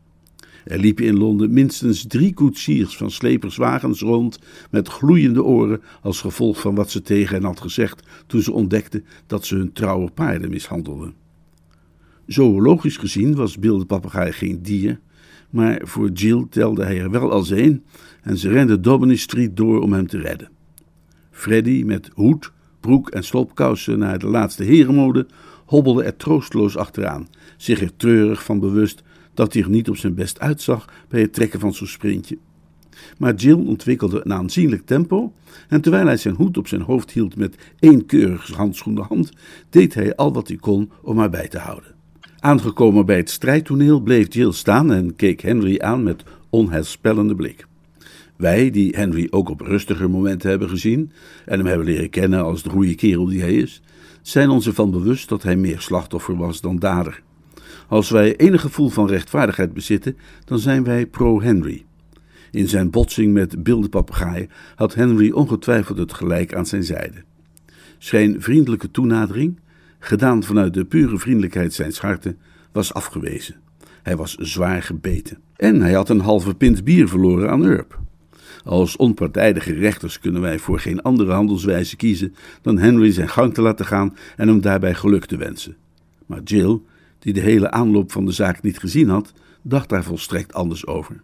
Er 0.63 0.79
liepen 0.79 1.05
in 1.05 1.17
Londen 1.17 1.53
minstens 1.53 2.05
drie 2.07 2.33
koetsiers 2.33 2.97
van 2.97 3.11
sleperswagens 3.11 4.01
rond 4.01 4.39
met 4.71 4.87
gloeiende 4.87 5.43
oren 5.43 5.81
als 6.01 6.21
gevolg 6.21 6.59
van 6.59 6.75
wat 6.75 6.91
ze 6.91 7.01
tegen 7.01 7.35
hen 7.35 7.43
had 7.43 7.61
gezegd 7.61 8.07
toen 8.27 8.41
ze 8.41 8.51
ontdekten 8.51 9.05
dat 9.27 9.45
ze 9.45 9.55
hun 9.55 9.73
trouwe 9.73 10.11
paarden 10.11 10.49
mishandelden. 10.49 11.13
Zoologisch 12.25 12.97
gezien 12.97 13.35
was 13.35 13.57
Bill 13.57 13.85
de 13.87 14.31
geen 14.31 14.61
dier, 14.61 14.99
maar 15.53 15.81
voor 15.83 16.09
Jill 16.09 16.45
telde 16.49 16.83
hij 16.83 16.99
er 16.99 17.11
wel 17.11 17.31
als 17.31 17.49
een 17.49 17.83
en 18.21 18.37
ze 18.37 18.49
rende 18.49 18.79
Daubeny 18.79 19.15
Street 19.15 19.57
door 19.57 19.81
om 19.81 19.93
hem 19.93 20.07
te 20.07 20.17
redden. 20.17 20.49
Freddy 21.31 21.83
met 21.85 22.09
hoed, 22.13 22.51
broek 22.79 23.09
en 23.09 23.23
slopkousen 23.23 23.99
naar 23.99 24.19
de 24.19 24.27
laatste 24.27 24.63
herenmode 24.63 25.27
hobbelde 25.65 26.03
er 26.03 26.15
troosteloos 26.15 26.77
achteraan, 26.77 27.27
zich 27.57 27.81
er 27.81 27.95
treurig 27.95 28.43
van 28.43 28.59
bewust 28.59 29.03
dat 29.33 29.53
hij 29.53 29.61
er 29.61 29.69
niet 29.69 29.89
op 29.89 29.97
zijn 29.97 30.13
best 30.13 30.39
uitzag 30.39 30.89
bij 31.09 31.21
het 31.21 31.33
trekken 31.33 31.59
van 31.59 31.73
zo'n 31.73 31.87
sprintje. 31.87 32.37
Maar 33.17 33.35
Jill 33.35 33.65
ontwikkelde 33.67 34.21
een 34.23 34.33
aanzienlijk 34.33 34.85
tempo 34.85 35.33
en 35.67 35.81
terwijl 35.81 36.05
hij 36.05 36.17
zijn 36.17 36.35
hoed 36.35 36.57
op 36.57 36.67
zijn 36.67 36.81
hoofd 36.81 37.11
hield 37.11 37.35
met 37.35 37.57
één 37.79 38.05
keurige 38.05 38.53
handschoende 38.53 39.01
hand, 39.01 39.31
deed 39.69 39.93
hij 39.93 40.15
al 40.15 40.33
wat 40.33 40.47
hij 40.47 40.57
kon 40.57 40.91
om 41.01 41.17
haar 41.17 41.29
bij 41.29 41.47
te 41.47 41.59
houden. 41.59 41.92
Aangekomen 42.43 43.05
bij 43.05 43.17
het 43.17 43.29
strijdtoneel 43.29 43.99
bleef 43.99 44.33
Jill 44.33 44.51
staan 44.51 44.91
en 44.91 45.15
keek 45.15 45.41
Henry 45.41 45.79
aan 45.79 46.03
met 46.03 46.23
onheilspellende 46.49 47.35
blik. 47.35 47.65
Wij, 48.35 48.69
die 48.69 48.95
Henry 48.95 49.27
ook 49.29 49.49
op 49.49 49.61
rustiger 49.61 50.09
momenten 50.09 50.49
hebben 50.49 50.69
gezien 50.69 51.11
en 51.45 51.57
hem 51.57 51.67
hebben 51.67 51.85
leren 51.85 52.09
kennen 52.09 52.43
als 52.43 52.63
de 52.63 52.69
goede 52.69 52.95
kerel 52.95 53.25
die 53.25 53.41
hij 53.41 53.53
is, 53.53 53.81
zijn 54.21 54.49
ons 54.49 54.67
ervan 54.67 54.91
bewust 54.91 55.29
dat 55.29 55.43
hij 55.43 55.55
meer 55.55 55.79
slachtoffer 55.79 56.37
was 56.37 56.61
dan 56.61 56.79
dader. 56.79 57.21
Als 57.87 58.09
wij 58.09 58.35
enig 58.35 58.61
gevoel 58.61 58.89
van 58.89 59.07
rechtvaardigheid 59.07 59.73
bezitten, 59.73 60.17
dan 60.45 60.59
zijn 60.59 60.83
wij 60.83 61.05
pro-Henry. 61.05 61.85
In 62.51 62.67
zijn 62.67 62.89
botsing 62.89 63.33
met 63.33 63.65
de 63.65 64.03
had 64.75 64.93
Henry 64.93 65.31
ongetwijfeld 65.31 65.97
het 65.97 66.13
gelijk 66.13 66.55
aan 66.55 66.65
zijn 66.65 66.83
zijde. 66.83 67.23
Zijn 67.97 68.41
vriendelijke 68.41 68.91
toenadering, 68.91 69.59
gedaan 70.03 70.43
vanuit 70.43 70.73
de 70.73 70.85
pure 70.85 71.17
vriendelijkheid 71.17 71.73
zijns 71.73 71.99
harten, 71.99 72.37
was 72.71 72.93
afgewezen. 72.93 73.55
Hij 74.01 74.15
was 74.15 74.35
zwaar 74.35 74.83
gebeten. 74.83 75.37
En 75.55 75.81
hij 75.81 75.93
had 75.93 76.09
een 76.09 76.19
halve 76.19 76.55
pint 76.55 76.83
bier 76.83 77.07
verloren 77.07 77.49
aan 77.49 77.65
Urp. 77.65 77.99
Als 78.63 78.95
onpartijdige 78.95 79.73
rechters 79.73 80.19
kunnen 80.19 80.41
wij 80.41 80.59
voor 80.59 80.79
geen 80.79 81.01
andere 81.01 81.31
handelswijze 81.31 81.95
kiezen 81.95 82.35
dan 82.61 82.77
Henry 82.77 83.11
zijn 83.11 83.29
gang 83.29 83.53
te 83.53 83.61
laten 83.61 83.85
gaan 83.85 84.15
en 84.35 84.47
hem 84.47 84.61
daarbij 84.61 84.93
geluk 84.93 85.25
te 85.25 85.37
wensen. 85.37 85.75
Maar 86.25 86.41
Jill, 86.43 86.79
die 87.19 87.33
de 87.33 87.39
hele 87.39 87.71
aanloop 87.71 88.11
van 88.11 88.25
de 88.25 88.31
zaak 88.31 88.61
niet 88.61 88.79
gezien 88.79 89.09
had, 89.09 89.33
dacht 89.61 89.89
daar 89.89 90.03
volstrekt 90.03 90.53
anders 90.53 90.87
over. 90.87 91.21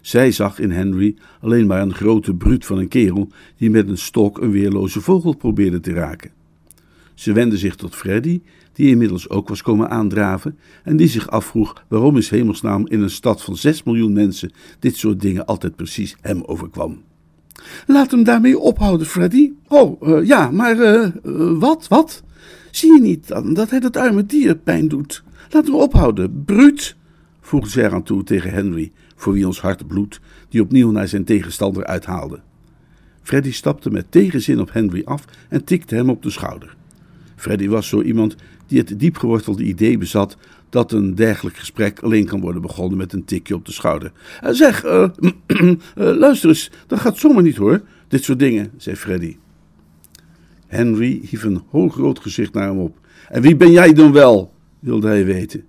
Zij 0.00 0.32
zag 0.32 0.58
in 0.58 0.70
Henry 0.70 1.16
alleen 1.40 1.66
maar 1.66 1.80
een 1.80 1.94
grote 1.94 2.34
bruut 2.34 2.66
van 2.66 2.78
een 2.78 2.88
kerel 2.88 3.28
die 3.56 3.70
met 3.70 3.88
een 3.88 3.98
stok 3.98 4.40
een 4.40 4.50
weerloze 4.50 5.00
vogel 5.00 5.36
probeerde 5.36 5.80
te 5.80 5.92
raken. 5.92 6.35
Ze 7.16 7.32
wendde 7.32 7.58
zich 7.58 7.74
tot 7.74 7.94
Freddy, 7.94 8.40
die 8.72 8.88
inmiddels 8.88 9.28
ook 9.28 9.48
was 9.48 9.62
komen 9.62 9.90
aandraven 9.90 10.58
en 10.84 10.96
die 10.96 11.08
zich 11.08 11.30
afvroeg 11.30 11.84
waarom 11.88 12.16
in 12.16 12.26
hemelsnaam 12.28 12.86
in 12.86 13.00
een 13.00 13.10
stad 13.10 13.42
van 13.42 13.56
6 13.56 13.82
miljoen 13.82 14.12
mensen 14.12 14.50
dit 14.78 14.96
soort 14.96 15.20
dingen 15.20 15.46
altijd 15.46 15.76
precies 15.76 16.16
hem 16.20 16.42
overkwam. 16.42 17.02
Laat 17.86 18.10
hem 18.10 18.24
daarmee 18.24 18.58
ophouden, 18.58 19.06
Freddy. 19.06 19.52
Oh, 19.68 20.02
uh, 20.02 20.26
ja, 20.26 20.50
maar 20.50 20.76
uh, 20.76 21.08
uh, 21.24 21.58
wat, 21.58 21.88
wat? 21.88 22.22
Zie 22.70 22.92
je 22.92 23.00
niet 23.00 23.28
dat 23.54 23.70
hij 23.70 23.80
dat 23.80 23.96
arme 23.96 24.26
dier 24.26 24.56
pijn 24.56 24.88
doet? 24.88 25.24
Laat 25.50 25.66
hem 25.66 25.74
ophouden, 25.74 26.42
bruut, 26.44 26.96
voegde 27.40 27.70
zij 27.70 27.84
eraan 27.84 28.02
toe 28.02 28.24
tegen 28.24 28.50
Henry, 28.50 28.92
voor 29.14 29.32
wie 29.32 29.46
ons 29.46 29.60
hart 29.60 29.86
bloedt, 29.86 30.20
die 30.48 30.62
opnieuw 30.62 30.90
naar 30.90 31.08
zijn 31.08 31.24
tegenstander 31.24 31.84
uithaalde. 31.84 32.40
Freddy 33.22 33.52
stapte 33.52 33.90
met 33.90 34.10
tegenzin 34.10 34.60
op 34.60 34.72
Henry 34.72 35.02
af 35.04 35.24
en 35.48 35.64
tikte 35.64 35.94
hem 35.94 36.10
op 36.10 36.22
de 36.22 36.30
schouder. 36.30 36.76
Freddy 37.36 37.68
was 37.68 37.88
zo 37.88 38.02
iemand 38.02 38.36
die 38.66 38.78
het 38.78 38.98
diepgewortelde 39.00 39.64
idee 39.64 39.98
bezat 39.98 40.36
dat 40.68 40.92
een 40.92 41.14
dergelijk 41.14 41.56
gesprek 41.56 42.00
alleen 42.00 42.26
kan 42.26 42.40
worden 42.40 42.62
begonnen 42.62 42.98
met 42.98 43.12
een 43.12 43.24
tikje 43.24 43.54
op 43.54 43.64
de 43.64 43.72
schouder. 43.72 44.12
Uh, 44.44 44.50
zeg, 44.50 44.84
uh, 44.84 45.08
uh, 45.46 45.72
luister 46.24 46.48
eens, 46.48 46.70
dat 46.86 47.00
gaat 47.00 47.18
zomaar 47.18 47.42
niet 47.42 47.56
hoor, 47.56 47.80
dit 48.08 48.24
soort 48.24 48.38
dingen, 48.38 48.70
zei 48.76 48.96
Freddy. 48.96 49.36
Henry 50.66 51.20
hief 51.28 51.42
een 51.42 51.62
hoogrood 51.70 52.18
gezicht 52.18 52.52
naar 52.52 52.68
hem 52.68 52.78
op. 52.78 52.98
En 53.28 53.42
wie 53.42 53.56
ben 53.56 53.70
jij 53.70 53.92
dan 53.92 54.12
wel? 54.12 54.54
wilde 54.78 55.06
hij 55.06 55.24
weten. 55.24 55.64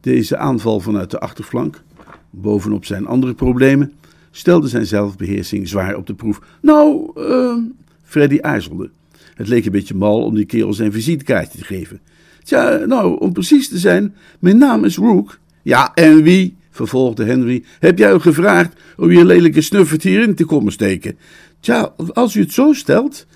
Deze 0.00 0.36
aanval 0.36 0.80
vanuit 0.80 1.10
de 1.10 1.20
achterflank, 1.20 1.82
bovenop 2.30 2.84
zijn 2.84 3.06
andere 3.06 3.34
problemen, 3.34 3.92
stelde 4.30 4.68
zijn 4.68 4.86
zelfbeheersing 4.86 5.68
zwaar 5.68 5.96
op 5.96 6.06
de 6.06 6.14
proef. 6.14 6.40
Nou, 6.60 7.10
uh, 7.16 7.56
Freddy 8.02 8.38
aarzelde. 8.40 8.90
Het 9.36 9.48
leek 9.48 9.64
een 9.66 9.72
beetje 9.72 9.94
mal 9.94 10.22
om 10.22 10.34
die 10.34 10.44
kerel 10.44 10.72
zijn 10.72 10.92
visitekaartje 10.92 11.58
te 11.58 11.64
geven. 11.64 12.00
Tja, 12.42 12.84
nou, 12.86 13.18
om 13.18 13.32
precies 13.32 13.68
te 13.68 13.78
zijn, 13.78 14.14
mijn 14.38 14.58
naam 14.58 14.84
is 14.84 14.96
Rook. 14.96 15.38
Ja, 15.62 15.94
en 15.94 16.22
wie, 16.22 16.56
vervolgde 16.70 17.24
Henry, 17.24 17.64
heb 17.78 17.98
jij 17.98 18.18
gevraagd 18.18 18.72
om 18.96 19.12
je 19.12 19.24
lelijke 19.24 19.60
snuffert 19.60 20.02
hierin 20.02 20.34
te 20.34 20.44
komen 20.44 20.72
steken? 20.72 21.18
Tja, 21.60 21.94
als 22.12 22.34
u 22.34 22.40
het 22.40 22.52
zo 22.52 22.72
stelt. 22.72 23.26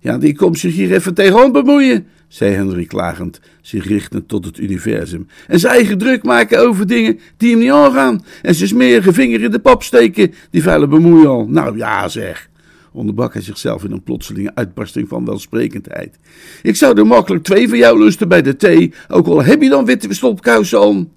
Ja, 0.00 0.18
die 0.18 0.36
komt 0.36 0.58
zich 0.58 0.74
hier 0.74 0.92
even 0.92 1.14
tegenaan 1.14 1.52
bemoeien, 1.52 2.06
zei 2.28 2.54
Henry 2.54 2.84
klagend, 2.84 3.40
zich 3.60 3.86
richtend 3.86 4.28
tot 4.28 4.44
het 4.44 4.58
universum. 4.58 5.26
En 5.46 5.58
zijn 5.58 5.74
eigen 5.74 5.98
druk 5.98 6.22
maken 6.22 6.66
over 6.68 6.86
dingen 6.86 7.18
die 7.36 7.50
hem 7.50 7.58
niet 7.58 7.70
aangaan. 7.70 8.24
En 8.42 8.54
zijn 8.54 8.68
smerige 8.68 9.12
vinger 9.12 9.42
in 9.42 9.50
de 9.50 9.58
pap 9.58 9.82
steken, 9.82 10.32
die 10.50 10.62
vuile 10.62 10.86
bemoeial. 10.86 11.46
Nou 11.48 11.76
ja, 11.76 12.08
zeg 12.08 12.49
onderbrak 12.92 13.32
hij 13.32 13.42
zichzelf 13.42 13.84
in 13.84 13.92
een 13.92 14.02
plotselinge 14.02 14.54
uitbarsting 14.54 15.08
van 15.08 15.24
welsprekendheid. 15.24 16.18
Ik 16.62 16.76
zou 16.76 16.98
er 16.98 17.06
makkelijk 17.06 17.44
twee 17.44 17.68
van 17.68 17.78
jou 17.78 17.98
lusten 17.98 18.28
bij 18.28 18.42
de 18.42 18.56
thee, 18.56 18.92
ook 19.08 19.26
al 19.26 19.42
heb 19.42 19.62
je 19.62 19.68
dan 19.68 19.84
witte 19.84 20.14
stopkousen 20.14 20.80
aan. 20.80 21.10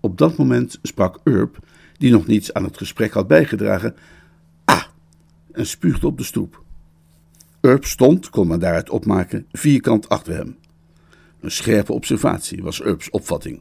Op 0.00 0.18
dat 0.18 0.36
moment 0.36 0.78
sprak 0.82 1.20
Urp, 1.24 1.58
die 1.96 2.10
nog 2.10 2.26
niets 2.26 2.52
aan 2.52 2.64
het 2.64 2.76
gesprek 2.76 3.12
had 3.12 3.26
bijgedragen, 3.26 3.94
ah, 4.64 4.84
en 5.52 5.66
spuugde 5.66 6.06
op 6.06 6.18
de 6.18 6.24
stoep. 6.24 6.62
Urp 7.60 7.84
stond, 7.84 8.30
kon 8.30 8.46
men 8.46 8.60
daaruit 8.60 8.90
opmaken, 8.90 9.46
vierkant 9.52 10.08
achter 10.08 10.36
hem. 10.36 10.56
Een 11.40 11.50
scherpe 11.50 11.92
observatie 11.92 12.62
was 12.62 12.84
Urps 12.84 13.10
opvatting. 13.10 13.60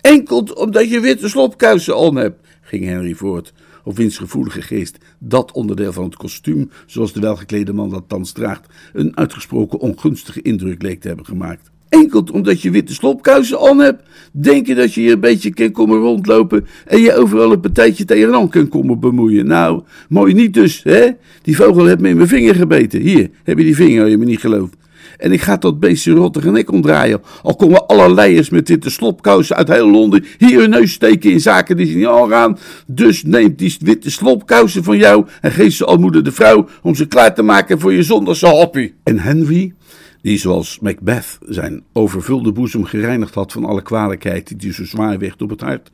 Enkel 0.00 0.40
omdat 0.40 0.90
je 0.90 1.00
witte 1.00 1.28
slopkousen 1.28 1.96
aan 1.96 2.16
hebt, 2.16 2.46
ging 2.60 2.84
Henry 2.84 3.14
voort, 3.14 3.52
of 3.90 3.96
wiens 3.96 4.18
gevoelige 4.18 4.62
geest 4.62 4.98
dat 5.18 5.52
onderdeel 5.52 5.92
van 5.92 6.04
het 6.04 6.16
kostuum, 6.16 6.70
zoals 6.86 7.12
de 7.12 7.20
welgeklede 7.20 7.72
man 7.72 7.90
dat 7.90 8.04
thans 8.06 8.32
draagt, 8.32 8.66
een 8.92 9.16
uitgesproken 9.16 9.78
ongunstige 9.78 10.42
indruk 10.42 10.82
leek 10.82 11.00
te 11.00 11.08
hebben 11.08 11.26
gemaakt. 11.26 11.70
Enkel 11.88 12.24
omdat 12.32 12.62
je 12.62 12.70
witte 12.70 12.94
slopkousen 12.94 13.60
aan 13.60 13.78
hebt, 13.78 14.02
denk 14.32 14.66
je 14.66 14.74
dat 14.74 14.94
je 14.94 15.00
hier 15.00 15.12
een 15.12 15.20
beetje 15.20 15.54
kan 15.54 15.70
komen 15.70 15.98
rondlopen 15.98 16.66
en 16.86 17.00
je 17.00 17.14
overal 17.14 17.52
een 17.52 17.60
partijtje 17.60 18.04
tegenaan 18.04 18.48
kan 18.48 18.68
komen 18.68 19.00
bemoeien. 19.00 19.46
Nou, 19.46 19.82
mooi 20.08 20.34
niet 20.34 20.54
dus, 20.54 20.82
hè? 20.82 21.08
Die 21.42 21.56
vogel 21.56 21.86
heeft 21.86 22.00
me 22.00 22.08
in 22.08 22.16
mijn 22.16 22.28
vinger 22.28 22.54
gebeten. 22.54 23.00
Hier, 23.00 23.30
heb 23.44 23.58
je 23.58 23.64
die 23.64 23.76
vinger, 23.76 24.08
je 24.08 24.18
me 24.18 24.24
niet 24.24 24.40
gelooft. 24.40 24.76
En 25.20 25.32
ik 25.32 25.40
ga 25.40 25.58
tot 25.58 25.80
beestje 25.80 26.12
rottig 26.12 26.44
en 26.44 26.56
ik 26.56 26.72
omdraaien. 26.72 27.22
Al 27.42 27.56
komen 27.56 27.86
alle 27.86 28.14
leiers 28.14 28.50
met 28.50 28.68
witte 28.68 28.90
slopkousen 28.90 29.56
uit 29.56 29.68
heel 29.68 29.90
Londen 29.90 30.24
hier 30.38 30.60
hun 30.60 30.70
neus 30.70 30.92
steken 30.92 31.30
in 31.30 31.40
zaken 31.40 31.76
die 31.76 31.86
ze 31.86 31.96
niet 31.96 32.06
aangaan. 32.06 32.58
Dus 32.86 33.22
neem 33.22 33.54
die 33.54 33.76
witte 33.80 34.10
slopkousen 34.10 34.84
van 34.84 34.98
jou 34.98 35.26
en 35.40 35.52
geef 35.52 35.74
ze 35.74 35.84
al 35.84 35.96
moeder 35.96 36.24
de 36.24 36.32
vrouw 36.32 36.68
om 36.82 36.94
ze 36.94 37.06
klaar 37.06 37.34
te 37.34 37.42
maken 37.42 37.80
voor 37.80 37.92
je 37.92 38.02
zondagse 38.02 38.46
hoppie. 38.46 38.94
En 39.02 39.18
Henry, 39.18 39.74
die 40.22 40.38
zoals 40.38 40.78
Macbeth 40.78 41.38
zijn 41.40 41.82
overvulde 41.92 42.52
boezem 42.52 42.84
gereinigd 42.84 43.34
had 43.34 43.52
van 43.52 43.64
alle 43.64 43.82
kwalijkheid 43.82 44.60
die 44.60 44.72
zo 44.72 44.84
zwaar 44.84 45.18
weegt 45.18 45.42
op 45.42 45.50
het 45.50 45.60
hart, 45.60 45.90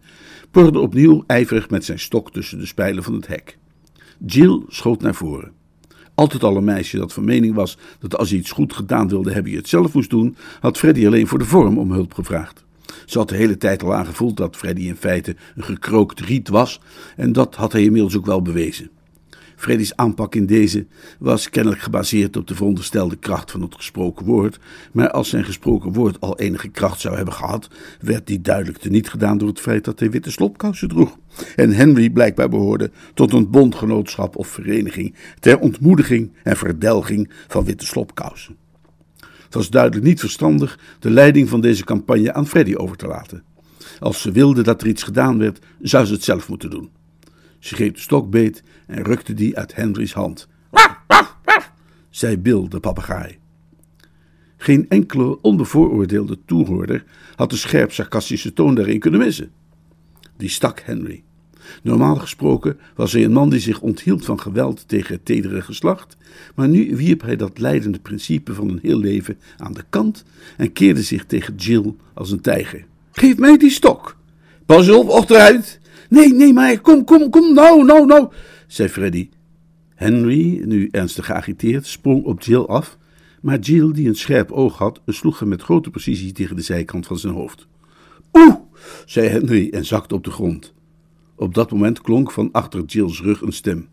porde 0.51 0.79
opnieuw 0.79 1.25
ijverig 1.27 1.71
met 1.71 1.85
zijn 1.85 1.99
stok 1.99 2.33
tussen 2.33 2.59
de 2.59 2.67
spijlen 2.67 3.03
van 3.03 3.15
het 3.15 3.27
hek. 3.27 3.59
Jill 4.27 4.63
schoot 4.69 5.03
naar 5.03 5.15
voren. 5.15 5.56
Altijd 6.17 6.43
al 6.43 6.57
een 6.57 6.65
meisje 6.65 6.99
dat 6.99 7.13
van 7.13 7.25
mening 7.25 7.55
was 7.55 7.79
dat 7.99 8.17
als 8.17 8.31
hij 8.31 8.39
iets 8.39 8.51
goed 8.51 8.73
gedaan 8.73 9.09
wilde 9.09 9.33
hebben, 9.33 9.53
je 9.53 9.59
het 9.59 9.69
zelf 9.69 9.93
moest 9.93 10.11
doen, 10.11 10.37
had 10.61 10.79
Freddy 10.79 11.07
alleen 11.07 11.27
voor 11.27 11.39
de 11.39 11.45
vorm 11.45 11.79
om 11.79 11.93
hulp 11.93 12.15
gevraagd. 12.15 12.65
Ze 13.07 13.19
had 13.19 13.29
de 13.29 13.37
hele 13.37 13.57
tijd 13.57 13.83
al 13.83 13.95
aangevoeld 13.95 14.37
dat 14.37 14.57
Freddy 14.57 14.83
in 14.83 14.97
feite 14.97 15.37
een 15.55 15.65
gekrookt 15.65 16.21
riet 16.21 16.49
was, 16.49 16.81
en 17.17 17.33
dat 17.33 17.55
had 17.55 17.73
hij 17.73 17.83
inmiddels 17.83 18.17
ook 18.17 18.27
wel 18.27 18.43
bewezen. 18.43 18.91
Freddy's 19.57 19.93
aanpak 19.95 20.35
in 20.35 20.47
deze 20.47 20.87
was 21.19 21.51
kennelijk 21.51 21.83
gebaseerd 21.83 22.37
op 22.37 22.47
de 22.47 22.55
veronderstelde 22.55 23.17
kracht 23.17 23.51
van 23.51 23.63
het 23.63 23.75
gesproken 23.75 24.27
woord, 24.27 24.59
maar 24.93 25.11
als 25.11 25.29
zijn 25.29 25.45
gesproken 25.45 25.93
woord 25.93 26.21
al 26.21 26.39
enige 26.39 26.69
kracht 26.69 27.01
zou 27.01 27.17
hebben 27.17 27.35
gehad, 27.35 27.69
werd 28.01 28.27
die 28.27 28.41
duidelijk 28.41 28.79
teniet 28.79 29.09
gedaan 29.09 29.39
door 29.39 29.49
het 29.49 29.61
feit 29.61 29.85
dat 29.85 29.99
hij 30.01 30.11
witte 30.11 30.31
slopkousen 30.31 30.89
droeg. 30.89 31.19
En 31.57 31.73
Henry 31.73 32.11
blijkbaar 32.11 32.49
behoorde 32.49 32.91
tot 33.15 33.33
een 33.33 33.51
bondgenootschap 33.51 34.37
of 34.37 34.49
vereniging 34.49 35.15
ter 35.41 35.59
ontmoediging 35.59 36.33
en 36.43 36.57
verdelging 36.57 37.31
van 37.49 37.65
witte 37.65 37.87
slopkousen. 37.87 38.57
Het 39.45 39.55
was 39.55 39.71
duidelijk 39.71 40.05
niet 40.05 40.21
verstandig 40.21 40.79
de 40.99 41.11
leiding 41.11 41.49
van 41.49 41.61
deze 41.61 41.85
campagne 41.85 42.33
aan 42.33 42.47
Freddy 42.47 42.75
over 42.75 42.97
te 42.97 43.07
laten. 43.07 43.43
Als 44.01 44.21
ze 44.21 44.31
wilde 44.31 44.63
dat 44.63 44.81
er 44.81 44.89
iets 44.89 45.03
gedaan 45.03 45.39
werd, 45.39 45.59
zou 45.81 46.07
ze 46.07 46.13
het 46.13 46.25
zelf 46.25 46.49
moeten 46.49 46.71
doen. 46.71 46.91
Ze 47.59 47.75
greep 47.75 47.95
de 47.95 48.01
stok 48.01 48.31
beet 48.31 48.63
en 48.87 49.03
rukte 49.03 49.35
die 49.35 49.57
uit 49.57 49.75
Henry's 49.75 50.13
hand. 50.13 50.49
Waf, 50.71 51.03
waf, 51.07 51.73
zei 52.11 52.39
Bill, 52.39 52.69
de 52.69 52.81
papegaai. 52.81 53.39
Geen 54.57 54.89
enkele 54.89 55.41
onbevooroordeelde 55.41 56.39
toehoorder 56.45 57.05
had 57.37 57.51
de 57.51 57.57
scherp 57.57 57.93
sarcastische 57.93 58.53
toon 58.53 58.75
daarin 58.75 58.99
kunnen 58.99 59.21
missen. 59.21 59.51
Die 60.37 60.49
stak 60.49 60.81
Henry. 60.81 61.23
Normaal 61.83 62.17
gesproken 62.17 62.79
was 62.95 63.13
hij 63.13 63.25
een 63.25 63.33
man 63.33 63.51
die 63.51 63.61
zich 63.61 63.81
onthield 63.81 64.25
van 64.25 64.41
geweld 64.41 64.89
tegen 64.89 65.15
het 65.15 65.25
tedere 65.25 65.61
geslacht, 65.61 66.17
maar 66.55 66.69
nu 66.69 66.97
wierp 66.97 67.23
hij 67.23 67.37
dat 67.37 67.59
leidende 67.59 67.99
principe 67.99 68.55
van 68.55 68.69
een 68.69 68.79
heel 68.83 68.99
leven 68.99 69.39
aan 69.57 69.73
de 69.73 69.85
kant 69.91 70.25
en 70.57 70.73
keerde 70.73 71.03
zich 71.03 71.25
tegen 71.25 71.55
Jill 71.55 71.95
als 72.15 72.31
een 72.31 72.41
tijger. 72.41 72.85
Geef 73.13 73.37
mij 73.37 73.57
die 73.57 73.71
stok! 73.71 74.17
Pas 74.67 74.89
op, 74.89 75.09
achteruit! 75.09 75.81
Nee, 76.09 76.35
nee, 76.35 76.53
maar 76.53 76.81
kom, 76.81 77.05
kom, 77.05 77.31
kom, 77.31 77.55
nou, 77.55 77.85
nou, 77.85 78.07
nou, 78.07 78.29
zei 78.67 78.89
Freddy. 78.89 79.29
Henry, 79.95 80.63
nu 80.65 80.89
ernstig 80.91 81.27
geagiteerd, 81.27 81.87
sprong 81.87 82.25
op 82.25 82.43
Jill 82.43 82.63
af, 82.63 82.99
maar 83.41 83.59
Jill, 83.59 83.93
die 83.93 84.09
een 84.09 84.17
scherp 84.17 84.51
oog 84.51 84.79
had, 84.79 85.01
sloeg 85.07 85.39
hem 85.39 85.49
met 85.49 85.63
grote 85.63 85.91
precisie 85.91 86.33
tegen 86.33 86.57
de 86.57 86.63
zijkant 86.63 87.07
van 87.07 87.19
zijn 87.19 87.33
hoofd. 87.33 87.67
Oeh, 88.33 88.55
zei 89.05 89.29
Henry 89.29 89.69
en 89.71 89.85
zakte 89.85 90.15
op 90.15 90.25
de 90.25 90.31
grond. 90.31 90.75
Op 91.35 91.55
dat 91.55 91.71
moment 91.71 92.01
klonk 92.01 92.33
van 92.33 92.49
achter 92.53 92.85
Jill's 92.85 93.21
rug 93.21 93.41
een 93.41 93.53
stem. 93.53 93.89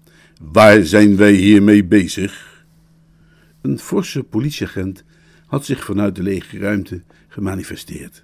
Waar 0.52 0.84
zijn 0.84 1.16
wij 1.16 1.34
hiermee 1.34 1.86
bezig? 1.86 2.66
Een 3.62 3.80
forse 3.80 4.24
politieagent 4.24 5.04
had 5.46 5.66
zich 5.66 5.86
vanuit 5.86 6.16
de 6.16 6.24
lege 6.24 6.58
ruimte 6.58 7.02
gemanifesteerd. 7.28 8.24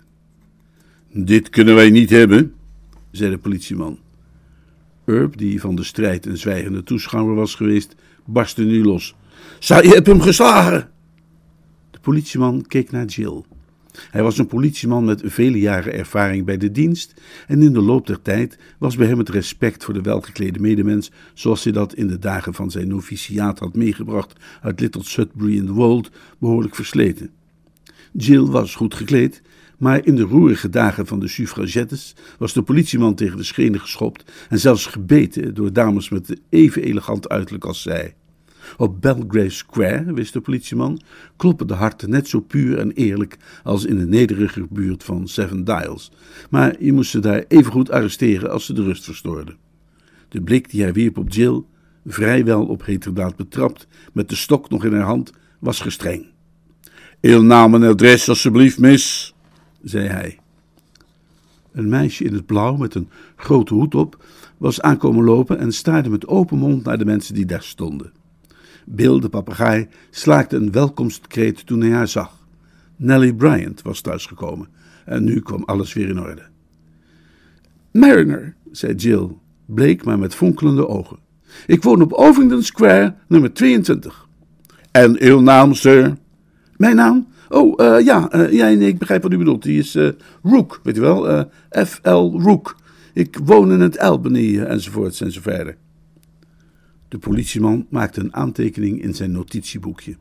Dit 1.12 1.49
kunnen 1.49 1.75
wij 1.75 1.89
niet 1.89 2.10
hebben, 2.10 2.54
zei 3.12 3.32
de 3.32 3.38
politieman. 3.38 4.00
Urb, 5.06 5.38
die 5.38 5.62
van 5.62 5.76
de 5.76 5.84
strijd 5.84 6.26
een 6.26 6.38
zwijgende 6.38 6.84
toeschouwer 6.84 7.36
was 7.36 7.56
geweest, 7.56 7.95
barstte 8.26 8.63
nu 8.63 8.84
los. 8.84 9.15
Zou 9.60 9.84
je 9.84 9.93
hebt 9.93 10.08
hem 10.08 10.22
geslagen? 10.22 10.89
De 11.91 12.00
politieman 12.00 12.65
keek 12.67 12.91
naar 12.91 13.06
Jill. 13.06 13.43
Hij 14.12 14.24
was 14.24 14.38
een 14.38 14.48
politieman 14.48 15.06
met 15.06 15.22
vele 15.26 15.60
jaren 15.60 15.93
ervaring 15.93 16.45
bij 16.45 16.58
de 16.58 16.72
dienst 16.72 17.13
en 17.48 17.62
in 17.62 17.74
de 17.74 17.82
loop 17.82 18.08
der 18.08 18.22
tijd 18.22 18.58
was 18.78 18.95
bij 18.95 19.08
hem 19.08 19.17
het 19.17 19.30
respect 19.30 19.84
voor 19.84 19.93
de 19.93 20.02
welgeklede 20.02 20.60
medemens, 20.60 21.12
zoals 21.34 21.63
hij 21.63 21.74
dat 21.74 21.93
in 21.93 22.08
de 22.08 22.19
dagen 22.19 22.54
van 22.54 22.72
zijn 22.72 22.88
noviciaat 22.88 23.60
had 23.60 23.76
meegebracht 23.76 24.34
uit 24.62 24.80
Little 24.80 25.04
Sudbury 25.04 25.56
in 25.56 25.65
the 25.65 25.74
Wold, 25.74 26.12
behoorlijk 26.38 26.76
versleten. 26.76 27.30
Jill 28.12 28.45
was 28.45 28.76
goed 28.76 28.93
gekleed, 28.93 29.41
Maar 29.80 30.06
in 30.06 30.15
de 30.15 30.22
roerige 30.22 30.70
dagen 30.70 31.06
van 31.06 31.20
de 31.20 31.28
suffragettes 31.28 32.15
was 32.38 32.54
de 32.54 32.62
politieman 32.62 33.15
tegen 33.15 33.38
de 33.38 33.44
schenen 33.44 33.80
geschopt 33.80 34.32
en 34.50 34.60
zelfs 34.60 34.86
gebeten 34.86 35.54
door 35.54 35.74
dames 35.74 36.10
met 36.10 36.42
even 36.50 36.84
elegant 36.84 37.30
uiterlijk 37.30 37.65
als 37.65 37.82
zij. 37.82 38.15
Op 38.78 39.02
Belgrave 39.02 39.50
Square, 39.50 40.13
wist 40.13 40.34
de 40.34 40.42
politieman, 40.42 41.02
kloppen 41.36 41.68
de 41.68 41.74
harten 41.74 42.10
net 42.10 42.28
zo 42.28 42.39
puur 42.39 42.78
en 42.78 42.92
eerlijk 42.92 43.38
als 43.63 43.86
in 43.86 43.98
de 43.98 44.06
nederige 44.06 44.68
buurt 44.70 45.04
van 45.04 45.28
Seven 45.28 45.63
Dials. 45.63 46.12
Maar 46.50 46.76
je 46.80 46.94
moest 46.94 47.12
ze 47.12 47.20
daar 47.20 47.46
even 47.48 47.72
goed 47.72 47.92
arresteren 47.92 48.52
als 48.52 48.65
ze 48.65 48.74
de 48.74 48.84
rust 48.84 49.04
verstoorden. 49.04 49.58
De 50.30 50.42
blik 50.42 50.70
die 50.70 50.82
hij 50.82 50.94
wierp 50.94 51.18
op 51.18 51.30
Jill, 51.30 51.63
vrijwel 52.06 52.65
op 52.65 52.86
heterdaad 52.86 53.36
betrapt, 53.36 53.88
met 54.13 54.30
de 54.30 54.36
stok 54.36 54.70
nog 54.70 54.86
in 54.86 54.94
haar 54.94 55.06
hand, 55.06 55.32
was 55.60 55.80
gestreng. 55.80 56.26
Uw 57.22 57.42
naam 57.42 57.76
en 57.76 57.84
adres, 57.84 58.30
alsjeblieft, 58.30 58.80
mis, 58.80 59.34
zei 59.84 60.08
hij. 60.08 60.39
Een 61.72 61.89
meisje 61.89 62.24
in 62.24 62.34
het 62.34 62.46
blauw 62.46 62.76
met 62.76 62.96
een 62.96 63.10
grote 63.36 63.74
hoed 63.74 63.96
op 63.96 64.26
was 64.58 64.82
aankomen 64.82 65.24
lopen 65.24 65.60
en 65.60 65.72
staarde 65.72 66.10
met 66.10 66.28
open 66.28 66.58
mond 66.58 66.84
naar 66.84 66.98
de 66.98 67.06
mensen 67.06 67.34
die 67.34 67.46
daar 67.46 67.63
stonden. 67.63 68.12
Bill, 68.86 69.20
de 69.20 69.30
papegaai, 69.30 69.88
slaakte 70.10 70.56
een 70.56 70.72
welkomstkreet 70.72 71.65
toen 71.65 71.82
hij 71.82 71.92
haar 71.92 72.08
zag. 72.08 72.38
Nellie 72.96 73.36
Bryant 73.36 73.82
was 73.82 74.02
thuisgekomen 74.02 74.68
en 75.06 75.24
nu 75.24 75.39
kwam 75.39 75.63
alles 75.63 75.94
weer 75.94 76.10
in 76.10 76.20
orde. 76.20 76.44
Mariner, 77.92 78.56
zei 78.72 78.96
Jill, 78.96 79.30
bleek 79.65 80.04
maar 80.04 80.20
met 80.20 80.36
fonkelende 80.36 80.88
ogen. 80.88 81.18
Ik 81.68 81.84
woon 81.84 82.02
op 82.02 82.13
Ovingdon 82.13 82.63
Square, 82.63 83.15
nummer 83.28 83.54
22. 83.54 84.28
En 84.92 85.22
uw 85.22 85.39
naam, 85.39 85.74
sir? 85.74 86.18
Mijn 86.78 86.96
naam? 86.96 87.28
Oh, 87.49 87.73
uh, 87.77 88.05
ja, 88.05 88.35
uh, 88.35 88.51
ja 88.51 88.65
nee, 88.65 88.88
ik 88.88 88.97
begrijp 88.97 89.21
wat 89.21 89.31
u 89.31 89.38
bedoelt. 89.38 89.63
Die 89.63 89.79
is 89.79 89.95
uh, 89.95 90.09
Rook, 90.43 90.79
weet 90.83 90.97
u 90.97 91.01
wel? 91.01 91.45
F.L. 91.85 92.39
Rook. 92.41 92.75
Ik 93.13 93.39
woon 93.43 93.71
in 93.71 93.79
het 93.79 93.99
Albany, 93.99 94.59
enzovoorts 94.59 95.21
enzoverder. 95.21 95.75
De 97.07 97.17
politieman 97.17 97.85
maakte 97.89 98.19
een 98.19 98.35
aantekening 98.35 99.01
in 99.01 99.13
zijn 99.13 99.31
notitieboekje. 99.31 100.15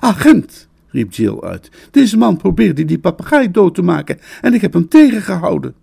Agent, 0.00 0.68
riep 0.88 1.12
Jill 1.12 1.40
uit. 1.40 1.70
Deze 1.90 2.16
man 2.16 2.36
probeerde 2.36 2.84
die 2.84 2.98
papegaai 2.98 3.50
dood 3.50 3.74
te 3.74 3.82
maken 3.82 4.18
en 4.40 4.54
ik 4.54 4.60
heb 4.60 4.72
hem 4.72 4.88
tegengehouden. 4.88 5.74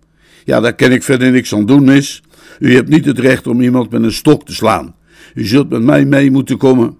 Ja, 0.44 0.60
daar 0.60 0.74
kan 0.74 0.90
ik 0.90 1.02
verder 1.02 1.30
niks 1.30 1.54
aan 1.54 1.66
doen, 1.66 1.84
mis. 1.84 2.22
U 2.58 2.74
hebt 2.74 2.88
niet 2.88 3.04
het 3.04 3.18
recht 3.18 3.46
om 3.46 3.60
iemand 3.60 3.90
met 3.90 4.02
een 4.02 4.12
stok 4.12 4.44
te 4.44 4.54
slaan. 4.54 4.94
U 5.34 5.44
zult 5.46 5.68
met 5.68 5.82
mij 5.82 6.04
mee 6.04 6.30
moeten 6.30 6.58
komen. 6.58 6.96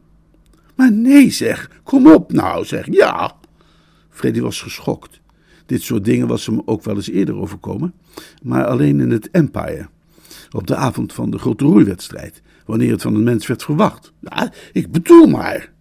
Maar 0.76 0.92
nee, 0.92 1.30
zeg. 1.30 1.70
Kom 1.82 2.12
op 2.12 2.32
nou, 2.32 2.64
zeg. 2.64 2.86
Ja. 2.90 3.36
Freddy 4.20 4.40
was 4.40 4.62
geschokt. 4.62 5.20
Dit 5.66 5.82
soort 5.82 6.04
dingen 6.04 6.26
was 6.26 6.46
hem 6.46 6.62
ook 6.64 6.82
wel 6.82 6.96
eens 6.96 7.10
eerder 7.10 7.36
overkomen, 7.36 7.92
maar 8.42 8.66
alleen 8.66 9.00
in 9.00 9.10
het 9.10 9.30
Empire. 9.30 9.88
Op 10.50 10.66
de 10.66 10.76
avond 10.76 11.12
van 11.12 11.30
de 11.30 11.38
grote 11.38 11.64
roeiwedstrijd, 11.64 12.42
wanneer 12.66 12.90
het 12.90 13.02
van 13.02 13.14
een 13.14 13.22
mens 13.22 13.46
werd 13.46 13.62
verwacht. 13.62 14.12
Ja, 14.20 14.52
ik 14.72 14.90
bedoel 14.90 15.26
maar. 15.26 15.72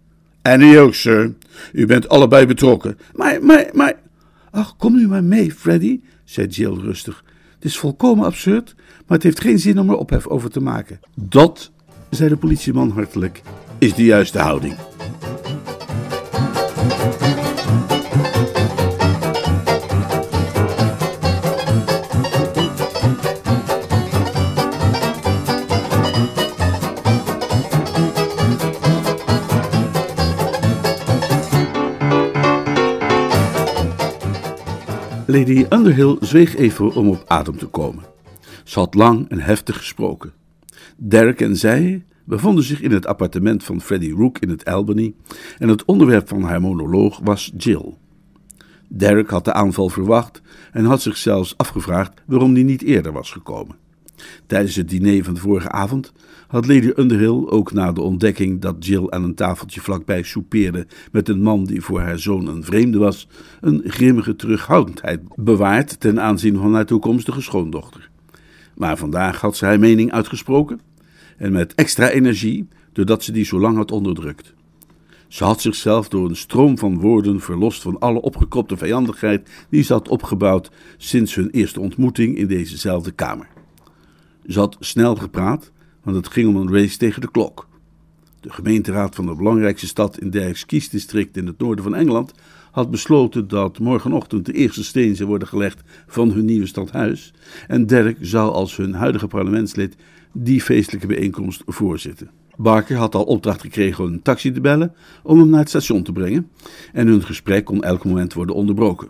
En 0.42 0.60
u 0.60 0.76
ook, 0.76 0.94
sir. 0.94 1.34
U 1.72 1.86
bent 1.86 2.08
allebei 2.08 2.46
betrokken. 2.46 2.98
Maar, 3.14 3.44
maar, 3.44 3.70
maar. 3.72 3.94
Ach, 4.50 4.76
kom 4.76 4.94
nu 4.94 5.08
maar 5.08 5.24
mee, 5.24 5.52
Freddy, 5.52 6.00
zei 6.24 6.46
Jill 6.46 6.74
rustig. 6.74 7.24
Het 7.54 7.64
is 7.64 7.78
volkomen 7.78 8.24
absurd, 8.24 8.74
maar 8.76 9.16
het 9.16 9.22
heeft 9.22 9.40
geen 9.40 9.58
zin 9.58 9.78
om 9.78 9.90
er 9.90 9.96
ophef 9.96 10.26
over 10.26 10.50
te 10.50 10.60
maken. 10.60 11.00
Dat, 11.14 11.70
zei 12.10 12.28
de 12.28 12.36
politieman 12.36 12.90
hartelijk, 12.90 13.42
is 13.78 13.94
de 13.94 14.04
juiste 14.04 14.38
houding. 14.38 14.89
Lady 35.30 35.66
Underhill 35.68 36.16
zweeg 36.20 36.56
even 36.56 36.92
om 36.94 37.08
op 37.08 37.24
adem 37.26 37.56
te 37.56 37.66
komen. 37.66 38.04
Ze 38.64 38.78
had 38.78 38.94
lang 38.94 39.28
en 39.28 39.40
heftig 39.40 39.76
gesproken. 39.76 40.32
Derek 40.96 41.40
en 41.40 41.56
zij 41.56 42.04
bevonden 42.24 42.64
zich 42.64 42.80
in 42.80 42.90
het 42.90 43.06
appartement 43.06 43.64
van 43.64 43.80
Freddie 43.80 44.14
Rook 44.14 44.38
in 44.38 44.48
het 44.48 44.64
Albany 44.64 45.14
en 45.58 45.68
het 45.68 45.84
onderwerp 45.84 46.28
van 46.28 46.42
haar 46.42 46.60
monoloog 46.60 47.20
was 47.22 47.52
Jill. 47.56 47.94
Derek 48.88 49.30
had 49.30 49.44
de 49.44 49.52
aanval 49.52 49.88
verwacht 49.88 50.42
en 50.72 50.84
had 50.84 51.02
zich 51.02 51.16
zelfs 51.16 51.56
afgevraagd 51.56 52.22
waarom 52.26 52.54
die 52.54 52.64
niet 52.64 52.82
eerder 52.82 53.12
was 53.12 53.30
gekomen. 53.30 53.76
Tijdens 54.46 54.76
het 54.76 54.88
diner 54.88 55.24
van 55.24 55.34
de 55.34 55.40
vorige 55.40 55.70
avond 55.70 56.12
had 56.46 56.66
Lady 56.66 56.90
Underhill, 56.96 57.46
ook 57.46 57.72
na 57.72 57.92
de 57.92 58.00
ontdekking 58.00 58.60
dat 58.60 58.86
Jill 58.86 59.06
aan 59.08 59.24
een 59.24 59.34
tafeltje 59.34 59.80
vlakbij 59.80 60.22
soupeerde 60.22 60.86
met 61.12 61.28
een 61.28 61.42
man 61.42 61.64
die 61.64 61.80
voor 61.80 62.00
haar 62.00 62.18
zoon 62.18 62.46
een 62.46 62.64
vreemde 62.64 62.98
was, 62.98 63.28
een 63.60 63.82
grimmige 63.86 64.36
terughoudendheid 64.36 65.20
bewaard 65.34 66.00
ten 66.00 66.20
aanzien 66.20 66.56
van 66.56 66.74
haar 66.74 66.86
toekomstige 66.86 67.40
schoondochter. 67.40 68.10
Maar 68.74 68.96
vandaag 68.96 69.40
had 69.40 69.56
ze 69.56 69.64
haar 69.64 69.78
mening 69.78 70.12
uitgesproken 70.12 70.80
en 71.36 71.52
met 71.52 71.74
extra 71.74 72.10
energie, 72.10 72.68
doordat 72.92 73.22
ze 73.22 73.32
die 73.32 73.44
zo 73.44 73.60
lang 73.60 73.76
had 73.76 73.92
onderdrukt. 73.92 74.54
Ze 75.28 75.44
had 75.44 75.60
zichzelf 75.60 76.08
door 76.08 76.28
een 76.28 76.36
stroom 76.36 76.78
van 76.78 77.00
woorden 77.00 77.40
verlost 77.40 77.82
van 77.82 77.98
alle 77.98 78.20
opgekropte 78.20 78.76
vijandigheid 78.76 79.50
die 79.68 79.82
ze 79.82 79.92
had 79.92 80.08
opgebouwd 80.08 80.70
sinds 80.96 81.34
hun 81.34 81.50
eerste 81.50 81.80
ontmoeting 81.80 82.36
in 82.36 82.46
dezezelfde 82.46 83.10
kamer. 83.10 83.48
Ze 84.50 84.58
had 84.58 84.76
snel 84.80 85.16
gepraat, 85.16 85.70
want 86.02 86.16
het 86.16 86.28
ging 86.28 86.48
om 86.48 86.56
een 86.56 86.72
race 86.72 86.96
tegen 86.96 87.20
de 87.20 87.30
klok. 87.30 87.68
De 88.40 88.52
gemeenteraad 88.52 89.14
van 89.14 89.26
de 89.26 89.34
belangrijkste 89.34 89.86
stad 89.86 90.18
in 90.18 90.30
Derks 90.30 90.66
kiesdistrict 90.66 91.36
in 91.36 91.46
het 91.46 91.58
noorden 91.58 91.84
van 91.84 91.94
Engeland 91.94 92.32
had 92.70 92.90
besloten 92.90 93.48
dat 93.48 93.78
morgenochtend 93.78 94.46
de 94.46 94.52
eerste 94.52 94.84
steen 94.84 95.16
zou 95.16 95.28
worden 95.28 95.48
gelegd 95.48 95.82
van 96.06 96.30
hun 96.30 96.44
nieuwe 96.44 96.66
stadhuis 96.66 97.32
en 97.66 97.86
Derk 97.86 98.16
zou 98.20 98.52
als 98.52 98.76
hun 98.76 98.94
huidige 98.94 99.26
parlementslid 99.26 99.96
die 100.32 100.62
feestelijke 100.62 101.06
bijeenkomst 101.06 101.62
voorzitten. 101.66 102.30
Barker 102.56 102.96
had 102.96 103.14
al 103.14 103.24
opdracht 103.24 103.60
gekregen 103.60 104.04
om 104.04 104.12
een 104.12 104.22
taxi 104.22 104.52
te 104.52 104.60
bellen 104.60 104.94
om 105.22 105.38
hem 105.38 105.48
naar 105.48 105.60
het 105.60 105.68
station 105.68 106.02
te 106.02 106.12
brengen 106.12 106.50
en 106.92 107.06
hun 107.06 107.22
gesprek 107.22 107.64
kon 107.64 107.82
elk 107.82 108.04
moment 108.04 108.32
worden 108.32 108.54
onderbroken. 108.54 109.08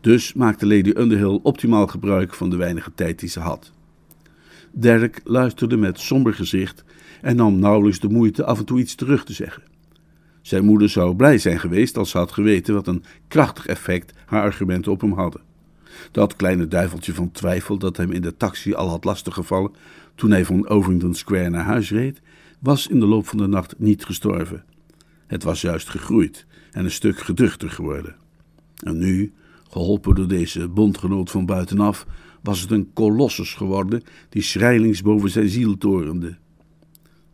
Dus 0.00 0.32
maakte 0.32 0.66
Lady 0.66 0.92
Underhill 0.96 1.40
optimaal 1.42 1.86
gebruik 1.86 2.34
van 2.34 2.50
de 2.50 2.56
weinige 2.56 2.90
tijd 2.94 3.18
die 3.20 3.28
ze 3.28 3.40
had. 3.40 3.72
Derek 4.72 5.20
luisterde 5.24 5.76
met 5.76 6.00
somber 6.00 6.34
gezicht 6.34 6.84
en 7.20 7.36
nam 7.36 7.58
nauwelijks 7.58 8.00
de 8.00 8.08
moeite 8.08 8.44
af 8.44 8.58
en 8.58 8.64
toe 8.64 8.80
iets 8.80 8.94
terug 8.94 9.24
te 9.24 9.32
zeggen. 9.32 9.62
Zijn 10.42 10.64
moeder 10.64 10.88
zou 10.88 11.16
blij 11.16 11.38
zijn 11.38 11.60
geweest 11.60 11.96
als 11.96 12.10
ze 12.10 12.18
had 12.18 12.32
geweten 12.32 12.74
wat 12.74 12.86
een 12.86 13.04
krachtig 13.28 13.66
effect 13.66 14.12
haar 14.26 14.42
argumenten 14.42 14.92
op 14.92 15.00
hem 15.00 15.12
hadden. 15.12 15.40
Dat 16.10 16.36
kleine 16.36 16.68
duiveltje 16.68 17.14
van 17.14 17.30
twijfel 17.30 17.78
dat 17.78 17.96
hem 17.96 18.10
in 18.10 18.22
de 18.22 18.36
taxi 18.36 18.74
al 18.74 18.88
had 18.88 19.04
lastiggevallen 19.04 19.72
toen 20.14 20.30
hij 20.30 20.44
van 20.44 20.68
Ovingdon 20.68 21.14
Square 21.14 21.50
naar 21.50 21.64
huis 21.64 21.90
reed, 21.90 22.20
was 22.58 22.86
in 22.86 23.00
de 23.00 23.06
loop 23.06 23.26
van 23.26 23.38
de 23.38 23.46
nacht 23.46 23.74
niet 23.78 24.04
gestorven. 24.04 24.64
Het 25.26 25.42
was 25.42 25.60
juist 25.60 25.88
gegroeid 25.88 26.46
en 26.70 26.84
een 26.84 26.90
stuk 26.90 27.18
geduchter 27.18 27.70
geworden. 27.70 28.16
En 28.76 28.98
nu, 28.98 29.32
geholpen 29.70 30.14
door 30.14 30.28
deze 30.28 30.68
bondgenoot 30.68 31.30
van 31.30 31.46
buitenaf, 31.46 32.06
was 32.42 32.60
het 32.60 32.70
een 32.70 32.90
kolossus 32.92 33.54
geworden 33.54 34.02
die 34.28 34.42
schrijlings 34.42 35.02
boven 35.02 35.30
zijn 35.30 35.48
ziel 35.48 35.78
torende. 35.78 36.36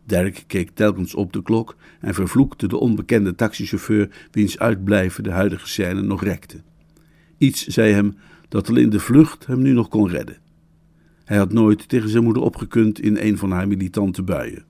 Dirk 0.05 0.43
keek 0.47 0.69
telkens 0.73 1.15
op 1.15 1.33
de 1.33 1.41
klok 1.41 1.75
en 1.99 2.13
vervloekte 2.13 2.67
de 2.67 2.77
onbekende 2.77 3.35
taxichauffeur 3.35 4.27
wiens 4.31 4.59
uitblijven 4.59 5.23
de 5.23 5.31
huidige 5.31 5.67
scène 5.67 6.01
nog 6.01 6.23
rekte. 6.23 6.61
Iets 7.37 7.67
zei 7.67 7.93
hem 7.93 8.15
dat 8.47 8.69
alleen 8.69 8.89
de 8.89 8.99
vlucht 8.99 9.45
hem 9.45 9.61
nu 9.61 9.71
nog 9.71 9.89
kon 9.89 10.09
redden. 10.09 10.37
Hij 11.25 11.37
had 11.37 11.53
nooit 11.53 11.89
tegen 11.89 12.09
zijn 12.09 12.23
moeder 12.23 12.43
opgekund 12.43 13.01
in 13.01 13.17
een 13.17 13.37
van 13.37 13.51
haar 13.51 13.67
militante 13.67 14.23
buien. 14.23 14.65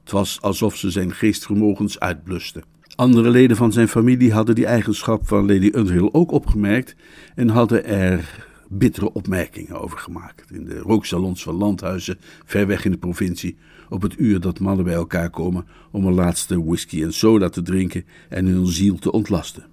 Het 0.00 0.10
was 0.10 0.40
alsof 0.40 0.76
ze 0.76 0.90
zijn 0.90 1.12
geestvermogens 1.12 1.98
uitbluste. 1.98 2.62
Andere 2.94 3.30
leden 3.30 3.56
van 3.56 3.72
zijn 3.72 3.88
familie 3.88 4.32
hadden 4.32 4.54
die 4.54 4.66
eigenschap 4.66 5.28
van 5.28 5.46
Lady 5.46 5.70
Underhill 5.74 6.08
ook 6.12 6.30
opgemerkt 6.30 6.94
en 7.34 7.48
hadden 7.48 7.84
er 7.84 8.48
bittere 8.72 9.12
opmerkingen 9.12 9.80
over 9.80 9.98
gemaakt. 9.98 10.50
In 10.50 10.64
de 10.64 10.78
rooksalons 10.78 11.42
van 11.42 11.54
landhuizen, 11.54 12.18
ver 12.44 12.66
weg 12.66 12.84
in 12.84 12.90
de 12.90 12.98
provincie, 12.98 13.56
op 13.88 14.02
het 14.02 14.18
uur 14.18 14.40
dat 14.40 14.58
mannen 14.58 14.84
bij 14.84 14.94
elkaar 14.94 15.30
komen 15.30 15.66
om 15.90 16.06
een 16.06 16.14
laatste 16.14 16.64
whisky 16.64 17.02
en 17.02 17.12
soda 17.12 17.48
te 17.48 17.62
drinken 17.62 18.04
en 18.28 18.46
hun 18.46 18.66
ziel 18.66 18.98
te 18.98 19.12
ontlasten. 19.12 19.66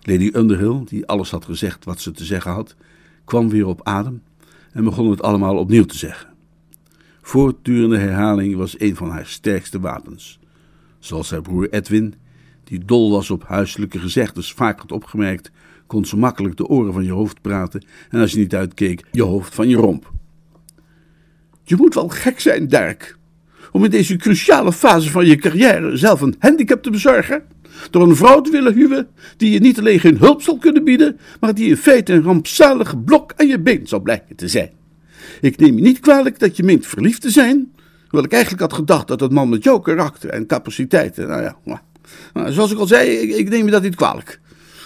Lady 0.00 0.30
Underhill, 0.32 0.82
die 0.84 1.06
alles 1.06 1.30
had 1.30 1.44
gezegd 1.44 1.84
wat 1.84 2.00
ze 2.00 2.10
te 2.10 2.24
zeggen 2.24 2.52
had, 2.52 2.76
kwam 3.24 3.48
weer 3.48 3.66
op 3.66 3.80
adem 3.82 4.22
en 4.72 4.84
begon 4.84 5.10
het 5.10 5.22
allemaal 5.22 5.56
opnieuw 5.56 5.84
te 5.84 5.98
zeggen. 5.98 6.28
Voortdurende 7.22 7.98
herhaling 7.98 8.56
was 8.56 8.80
een 8.80 8.96
van 8.96 9.10
haar 9.10 9.26
sterkste 9.26 9.80
wapens. 9.80 10.38
Zoals 10.98 11.30
haar 11.30 11.42
broer 11.42 11.70
Edwin, 11.70 12.14
die 12.64 12.84
dol 12.84 13.10
was 13.10 13.30
op 13.30 13.44
huiselijke 13.44 13.98
gezegdes, 13.98 14.52
vaak 14.52 14.80
had 14.80 14.92
opgemerkt 14.92 15.50
kon 15.90 16.04
ze 16.04 16.16
makkelijk 16.16 16.56
de 16.56 16.66
oren 16.66 16.92
van 16.92 17.04
je 17.04 17.12
hoofd 17.12 17.40
praten 17.40 17.84
en 18.10 18.20
als 18.20 18.32
je 18.32 18.38
niet 18.38 18.54
uitkeek, 18.54 19.04
je 19.10 19.22
hoofd 19.22 19.54
van 19.54 19.68
je 19.68 19.76
romp. 19.76 20.12
Je 21.64 21.76
moet 21.76 21.94
wel 21.94 22.08
gek 22.08 22.40
zijn, 22.40 22.68
Dirk, 22.68 23.16
om 23.72 23.84
in 23.84 23.90
deze 23.90 24.16
cruciale 24.16 24.72
fase 24.72 25.10
van 25.10 25.26
je 25.26 25.36
carrière 25.36 25.96
zelf 25.96 26.20
een 26.20 26.34
handicap 26.38 26.82
te 26.82 26.90
bezorgen. 26.90 27.42
Door 27.90 28.02
een 28.02 28.16
vrouw 28.16 28.40
te 28.40 28.50
willen 28.50 28.74
huwen 28.74 29.08
die 29.36 29.50
je 29.50 29.58
niet 29.58 29.78
alleen 29.78 30.00
geen 30.00 30.18
hulp 30.18 30.42
zal 30.42 30.58
kunnen 30.58 30.84
bieden, 30.84 31.18
maar 31.40 31.54
die 31.54 31.68
in 31.68 31.76
feite 31.76 32.12
een 32.12 32.22
rampzalig 32.22 33.04
blok 33.04 33.32
aan 33.36 33.46
je 33.46 33.60
been 33.60 33.86
zal 33.86 34.00
blijken 34.00 34.36
te 34.36 34.48
zijn. 34.48 34.70
Ik 35.40 35.58
neem 35.58 35.76
je 35.76 35.82
niet 35.82 36.00
kwalijk 36.00 36.38
dat 36.38 36.56
je 36.56 36.62
meent 36.62 36.86
verliefd 36.86 37.20
te 37.20 37.30
zijn, 37.30 37.72
hoewel 38.02 38.24
ik 38.24 38.32
eigenlijk 38.32 38.62
had 38.62 38.72
gedacht 38.72 39.08
dat 39.08 39.20
het 39.20 39.32
man 39.32 39.48
met 39.48 39.64
jouw 39.64 39.78
karakter 39.78 40.30
en 40.30 40.46
capaciteiten, 40.46 41.28
nou 41.28 41.42
ja, 41.42 41.56
maar, 42.32 42.52
zoals 42.52 42.72
ik 42.72 42.78
al 42.78 42.86
zei, 42.86 43.08
ik, 43.10 43.36
ik 43.36 43.48
neem 43.48 43.64
je 43.64 43.70
dat 43.70 43.82
niet 43.82 43.94
kwalijk. 43.94 44.40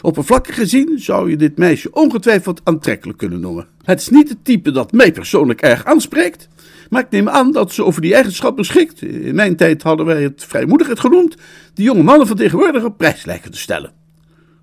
Oppervlakkig 0.04 0.54
gezien 0.54 0.98
zou 0.98 1.30
je 1.30 1.36
dit 1.36 1.58
meisje 1.58 1.92
ongetwijfeld 1.92 2.60
aantrekkelijk 2.64 3.18
kunnen 3.18 3.40
noemen. 3.40 3.66
Het 3.82 4.00
is 4.00 4.08
niet 4.08 4.28
het 4.28 4.44
type 4.44 4.70
dat 4.70 4.92
mij 4.92 5.12
persoonlijk 5.12 5.60
erg 5.60 5.84
aanspreekt, 5.84 6.48
maar 6.90 7.02
ik 7.02 7.10
neem 7.10 7.28
aan 7.28 7.52
dat 7.52 7.72
ze 7.72 7.84
over 7.84 8.00
die 8.00 8.14
eigenschap 8.14 8.56
beschikt. 8.56 9.02
In 9.02 9.34
mijn 9.34 9.56
tijd 9.56 9.82
hadden 9.82 10.06
wij 10.06 10.22
het 10.22 10.44
vrijmoedigheid 10.44 11.00
genoemd, 11.00 11.36
die 11.74 11.84
jonge 11.84 12.02
mannen 12.02 12.26
van 12.26 12.36
tegenwoordig 12.36 12.84
op 12.84 12.96
prijs 12.96 13.24
lijken 13.24 13.50
te 13.50 13.58
stellen. 13.58 13.92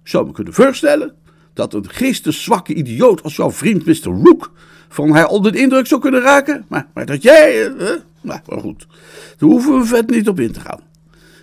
Zou 0.04 0.26
me 0.26 0.32
kunnen 0.32 0.54
voorstellen 0.54 1.14
dat 1.54 1.74
een 1.74 1.90
geesteszwakke 1.90 2.74
idioot 2.74 3.24
als 3.24 3.36
jouw 3.36 3.52
vriend 3.52 3.86
Mr. 3.86 4.22
Rook 4.24 4.52
van 4.90 5.10
haar 5.10 5.28
onder 5.28 5.52
de 5.52 5.60
indruk 5.60 5.88
zou 5.88 6.02
kunnen 6.02 6.22
raken, 6.22 6.66
maar, 6.68 6.88
maar 6.94 7.06
dat 7.06 7.22
jij. 7.22 7.68
Eh, 7.68 7.76
nou, 8.22 8.40
maar 8.48 8.60
goed, 8.60 8.88
daar 9.38 9.50
hoeven 9.50 9.80
we 9.80 9.86
vet 9.86 10.10
niet 10.10 10.28
op 10.28 10.40
in 10.40 10.52
te 10.52 10.60
gaan. 10.60 10.80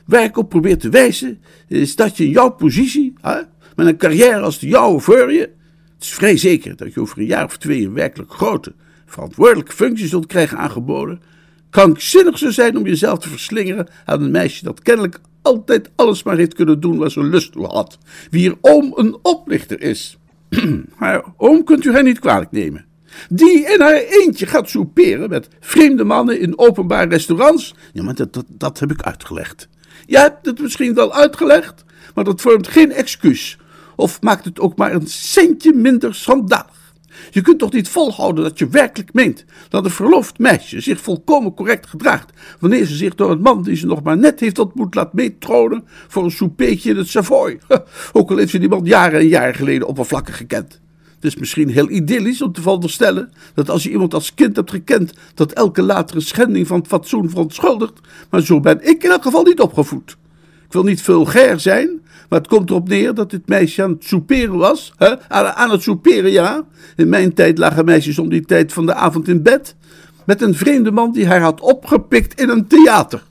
Waar 0.06 0.24
ik 0.24 0.36
op 0.36 0.48
probeer 0.48 0.78
te 0.78 0.88
wijzen, 0.88 1.42
is 1.66 1.96
dat 1.96 2.16
je 2.16 2.24
in 2.24 2.30
jouw 2.30 2.50
positie, 2.50 3.14
hè, 3.20 3.40
met 3.78 3.86
een 3.86 3.96
carrière 3.96 4.40
als 4.40 4.58
de 4.58 4.66
jouwe 4.66 5.00
voor 5.00 5.32
je, 5.32 5.40
het 5.40 6.02
is 6.02 6.14
vrij 6.14 6.36
zeker 6.36 6.76
dat 6.76 6.94
je 6.94 7.00
over 7.00 7.18
een 7.18 7.26
jaar 7.26 7.44
of 7.44 7.56
twee 7.56 7.84
een 7.84 7.92
werkelijk 7.92 8.32
grote, 8.32 8.72
verantwoordelijke 9.06 9.72
functie 9.72 10.06
zult 10.06 10.26
krijgen 10.26 10.58
aangeboden, 10.58 11.22
krankzinnig 11.70 12.38
zou 12.38 12.52
zijn 12.52 12.76
om 12.76 12.86
jezelf 12.86 13.18
te 13.18 13.28
verslingeren 13.28 13.88
aan 14.04 14.22
een 14.22 14.30
meisje 14.30 14.64
dat 14.64 14.82
kennelijk 14.82 15.20
altijd 15.42 15.90
alles 15.96 16.22
maar 16.22 16.36
heeft 16.36 16.54
kunnen 16.54 16.80
doen 16.80 16.98
waar 16.98 17.10
ze 17.10 17.22
lust 17.22 17.52
toe 17.52 17.66
had. 17.66 17.98
Wie 18.30 18.50
er 18.50 18.56
oom 18.60 18.92
een 18.96 19.18
oplichter 19.22 19.80
is. 19.80 20.18
maar 20.98 21.22
oom 21.36 21.64
kunt 21.64 21.84
u 21.84 21.92
haar 21.92 22.02
niet 22.02 22.18
kwalijk 22.18 22.50
nemen. 22.50 22.84
Die 23.28 23.72
in 23.72 23.80
haar 23.80 24.02
eentje 24.08 24.46
gaat 24.46 24.68
souperen 24.70 25.28
met 25.28 25.48
vreemde 25.60 26.04
mannen 26.04 26.40
in 26.40 26.58
openbare 26.58 27.08
restaurants. 27.08 27.74
Ja, 27.92 28.02
maar 28.02 28.14
dat, 28.14 28.32
dat, 28.32 28.44
dat 28.48 28.78
heb 28.78 28.90
ik 28.90 29.02
uitgelegd. 29.02 29.68
Je 30.06 30.18
hebt 30.18 30.46
het 30.46 30.60
misschien 30.60 30.94
wel 30.94 31.14
uitgelegd, 31.14 31.84
maar 32.14 32.24
dat 32.24 32.40
vormt 32.40 32.68
geen 32.68 32.92
excuus. 32.92 33.58
Of 33.98 34.22
maakt 34.22 34.44
het 34.44 34.60
ook 34.60 34.76
maar 34.76 34.92
een 34.92 35.06
centje 35.06 35.72
minder 35.72 36.14
schandalig. 36.14 36.94
Je 37.30 37.40
kunt 37.40 37.58
toch 37.58 37.72
niet 37.72 37.88
volhouden 37.88 38.44
dat 38.44 38.58
je 38.58 38.68
werkelijk 38.68 39.12
meent 39.12 39.44
dat 39.68 39.84
een 39.84 39.90
verloofd 39.90 40.38
meisje 40.38 40.80
zich 40.80 41.00
volkomen 41.00 41.54
correct 41.54 41.86
gedraagt 41.86 42.32
wanneer 42.60 42.86
ze 42.86 42.94
zich 42.94 43.14
door 43.14 43.30
een 43.30 43.40
man 43.40 43.62
die 43.62 43.76
ze 43.76 43.86
nog 43.86 44.02
maar 44.02 44.18
net 44.18 44.40
heeft 44.40 44.58
ontmoet 44.58 44.94
laat 44.94 45.12
meetronen 45.12 45.84
voor 46.08 46.24
een 46.24 46.30
soupeetje 46.30 46.90
in 46.90 46.96
het 46.96 47.08
Savoy. 47.08 47.58
Ook 48.12 48.30
al 48.30 48.36
heeft 48.36 48.50
ze 48.50 48.58
die 48.58 48.68
man 48.68 48.84
jaren 48.84 49.20
en 49.20 49.28
jaren 49.28 49.54
geleden 49.54 49.88
oppervlakkig 49.88 50.36
gekend. 50.36 50.80
Het 51.14 51.24
is 51.24 51.36
misschien 51.36 51.68
heel 51.68 51.90
idyllisch 51.90 52.42
om 52.42 52.52
te 52.52 52.62
veronderstellen 52.62 53.32
dat 53.54 53.70
als 53.70 53.82
je 53.82 53.90
iemand 53.90 54.14
als 54.14 54.34
kind 54.34 54.56
hebt 54.56 54.70
gekend, 54.70 55.12
dat 55.34 55.52
elke 55.52 55.82
latere 55.82 56.20
schending 56.20 56.66
van 56.66 56.78
het 56.78 56.88
fatsoen 56.88 57.30
verontschuldigt, 57.30 58.00
maar 58.30 58.42
zo 58.42 58.60
ben 58.60 58.88
ik 58.88 59.04
in 59.04 59.10
elk 59.10 59.22
geval 59.22 59.42
niet 59.42 59.60
opgevoed. 59.60 60.16
Ik 60.66 60.74
wil 60.74 60.82
niet 60.82 61.02
vulgair 61.02 61.60
zijn, 61.60 62.00
maar 62.28 62.38
het 62.38 62.48
komt 62.48 62.70
erop 62.70 62.88
neer 62.88 63.14
dat 63.14 63.30
dit 63.30 63.48
meisje 63.48 63.82
aan 63.82 63.90
het 63.90 64.04
souperen 64.04 64.56
was. 64.56 64.92
Hè? 64.96 65.28
Aan, 65.28 65.46
aan 65.46 65.70
het 65.70 65.82
souperen, 65.82 66.30
ja. 66.30 66.66
In 66.96 67.08
mijn 67.08 67.34
tijd 67.34 67.58
lagen 67.58 67.84
meisjes 67.84 68.18
om 68.18 68.28
die 68.28 68.44
tijd 68.44 68.72
van 68.72 68.86
de 68.86 68.94
avond 68.94 69.28
in 69.28 69.42
bed. 69.42 69.76
Met 70.26 70.42
een 70.42 70.54
vreemde 70.54 70.90
man 70.90 71.12
die 71.12 71.26
haar 71.26 71.40
had 71.40 71.60
opgepikt 71.60 72.40
in 72.40 72.48
een 72.48 72.66
theater. 72.66 73.22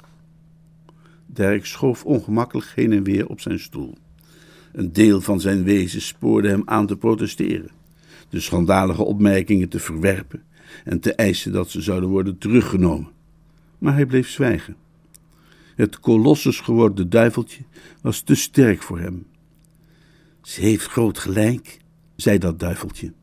Dirk 1.25 1.65
schoof 1.65 2.03
ongemakkelijk 2.03 2.71
heen 2.75 2.91
en 2.91 3.03
weer 3.03 3.27
op 3.27 3.41
zijn 3.41 3.59
stoel. 3.59 3.97
Een 4.73 4.93
deel 4.93 5.21
van 5.21 5.41
zijn 5.41 5.63
wezen 5.63 6.01
spoorde 6.01 6.49
hem 6.49 6.61
aan 6.65 6.87
te 6.87 6.97
protesteren, 6.97 7.69
de 8.29 8.39
schandalige 8.39 9.03
opmerkingen 9.03 9.69
te 9.69 9.79
verwerpen 9.79 10.43
en 10.83 10.99
te 10.99 11.13
eisen 11.13 11.51
dat 11.51 11.69
ze 11.69 11.81
zouden 11.81 12.09
worden 12.09 12.37
teruggenomen. 12.37 13.11
Maar 13.77 13.93
hij 13.93 14.05
bleef 14.05 14.29
zwijgen. 14.29 14.75
Het 15.75 15.99
kolossus 15.99 16.59
geworden 16.59 17.09
duiveltje 17.09 17.63
was 18.07 18.21
te 18.21 18.35
sterk 18.35 18.81
voor 18.81 18.99
hem. 18.99 19.25
Ze 20.41 20.61
heeft 20.61 20.87
groot 20.87 21.17
gelijk, 21.17 21.79
zei 22.15 22.37
dat 22.37 22.59
duiveltje. 22.59 23.13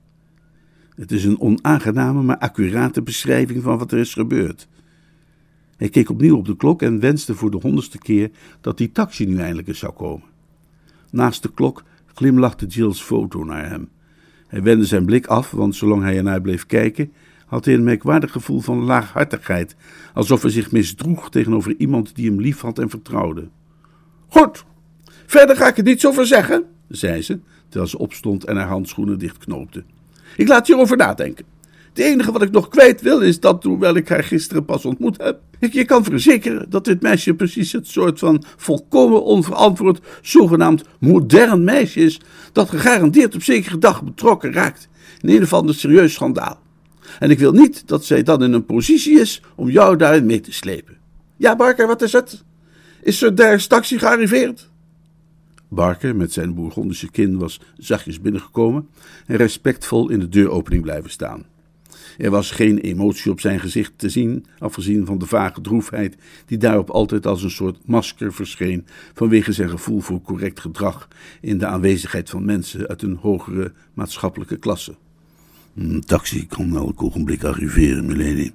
Het 0.94 1.12
is 1.12 1.24
een 1.24 1.40
onaangename, 1.40 2.22
maar 2.22 2.38
accurate 2.38 3.02
beschrijving 3.02 3.62
van 3.62 3.78
wat 3.78 3.92
er 3.92 3.98
is 3.98 4.14
gebeurd. 4.14 4.68
Hij 5.76 5.88
keek 5.88 6.10
opnieuw 6.10 6.36
op 6.36 6.46
de 6.46 6.56
klok 6.56 6.82
en 6.82 7.00
wenste 7.00 7.34
voor 7.34 7.50
de 7.50 7.58
honderdste 7.60 7.98
keer 7.98 8.30
dat 8.60 8.78
die 8.78 8.92
taxi 8.92 9.26
nu 9.26 9.38
eindelijk 9.38 9.68
eens 9.68 9.78
zou 9.78 9.92
komen. 9.92 10.26
Naast 11.10 11.42
de 11.42 11.52
klok 11.52 11.82
glimlachte 12.14 12.66
Jill's 12.66 13.02
foto 13.02 13.44
naar 13.44 13.68
hem. 13.68 13.88
Hij 14.46 14.62
wendde 14.62 14.86
zijn 14.86 15.04
blik 15.04 15.26
af, 15.26 15.50
want 15.50 15.76
zolang 15.76 16.02
hij 16.02 16.16
ernaar 16.16 16.40
bleef 16.40 16.66
kijken, 16.66 17.12
had 17.46 17.64
hij 17.64 17.74
een 17.74 17.84
merkwaardig 17.84 18.32
gevoel 18.32 18.60
van 18.60 18.78
laaghartigheid, 18.78 19.76
alsof 20.14 20.42
hij 20.42 20.50
zich 20.50 20.72
misdroeg 20.72 21.30
tegenover 21.30 21.74
iemand 21.76 22.14
die 22.14 22.30
hem 22.30 22.40
lief 22.40 22.60
had 22.60 22.78
en 22.78 22.90
vertrouwde. 22.90 23.48
Goed, 24.28 24.64
verder 25.26 25.56
ga 25.56 25.68
ik 25.68 25.76
er 25.76 25.82
niets 25.84 26.06
over 26.06 26.26
zeggen, 26.26 26.64
zei 26.88 27.22
ze, 27.22 27.38
terwijl 27.68 27.90
ze 27.90 27.98
opstond 27.98 28.44
en 28.44 28.56
haar 28.56 28.68
handschoenen 28.68 29.18
dichtknoopte. 29.18 29.84
Ik 30.36 30.48
laat 30.48 30.66
hierover 30.66 30.96
nadenken. 30.96 31.44
Het 31.88 32.04
enige 32.04 32.32
wat 32.32 32.42
ik 32.42 32.50
nog 32.50 32.68
kwijt 32.68 33.00
wil 33.00 33.20
is 33.20 33.40
dat, 33.40 33.64
hoewel 33.64 33.96
ik 33.96 34.08
haar 34.08 34.24
gisteren 34.24 34.64
pas 34.64 34.84
ontmoet 34.84 35.22
heb, 35.22 35.40
ik 35.58 35.72
je 35.72 35.84
kan 35.84 36.04
verzekeren 36.04 36.70
dat 36.70 36.84
dit 36.84 37.02
meisje 37.02 37.34
precies 37.34 37.72
het 37.72 37.88
soort 37.88 38.18
van 38.18 38.44
volkomen 38.56 39.24
onverantwoord, 39.24 40.00
zogenaamd 40.22 40.84
modern 41.00 41.64
meisje 41.64 42.00
is, 42.00 42.20
dat 42.52 42.68
gegarandeerd 42.68 43.34
op 43.34 43.42
zekere 43.42 43.78
dag 43.78 44.02
betrokken 44.02 44.52
raakt 44.52 44.88
in 45.20 45.28
een 45.28 45.42
of 45.42 45.52
ander 45.52 45.74
serieus 45.74 46.12
schandaal. 46.12 46.62
En 47.18 47.30
ik 47.30 47.38
wil 47.38 47.52
niet 47.52 47.88
dat 47.88 48.04
zij 48.04 48.22
dan 48.22 48.42
in 48.42 48.52
een 48.52 48.66
positie 48.66 49.20
is 49.20 49.42
om 49.54 49.70
jou 49.70 49.96
daarin 49.96 50.26
mee 50.26 50.40
te 50.40 50.52
slepen. 50.52 50.96
Ja, 51.36 51.56
Barker, 51.56 51.86
wat 51.86 52.02
is 52.02 52.12
het? 52.12 52.44
Is 53.02 53.22
er 53.22 53.34
daar 53.34 53.66
taxi 53.66 53.98
gearriveerd? 53.98 54.68
Barker, 55.74 56.16
met 56.16 56.32
zijn 56.32 56.54
bourgondische 56.54 57.10
kin, 57.10 57.38
was 57.38 57.60
zachtjes 57.76 58.20
binnengekomen 58.20 58.88
en 59.26 59.36
respectvol 59.36 60.10
in 60.10 60.18
de 60.18 60.28
deuropening 60.28 60.82
blijven 60.82 61.10
staan. 61.10 61.44
Er 62.18 62.30
was 62.30 62.50
geen 62.50 62.78
emotie 62.78 63.30
op 63.30 63.40
zijn 63.40 63.60
gezicht 63.60 63.92
te 63.96 64.08
zien, 64.08 64.46
afgezien 64.58 65.06
van 65.06 65.18
de 65.18 65.26
vage 65.26 65.60
droefheid 65.60 66.16
die 66.46 66.58
daarop 66.58 66.90
altijd 66.90 67.26
als 67.26 67.42
een 67.42 67.50
soort 67.50 67.86
masker 67.86 68.32
verscheen 68.32 68.86
vanwege 69.14 69.52
zijn 69.52 69.70
gevoel 69.70 70.00
voor 70.00 70.22
correct 70.22 70.60
gedrag 70.60 71.08
in 71.40 71.58
de 71.58 71.66
aanwezigheid 71.66 72.30
van 72.30 72.44
mensen 72.44 72.88
uit 72.88 73.02
een 73.02 73.16
hogere 73.16 73.72
maatschappelijke 73.94 74.56
klasse. 74.56 74.94
Een 75.76 76.00
taxi 76.06 76.46
kan 76.46 76.76
elk 76.76 77.02
ogenblik 77.02 77.44
arriveren, 77.44 78.06
milady. 78.06 78.52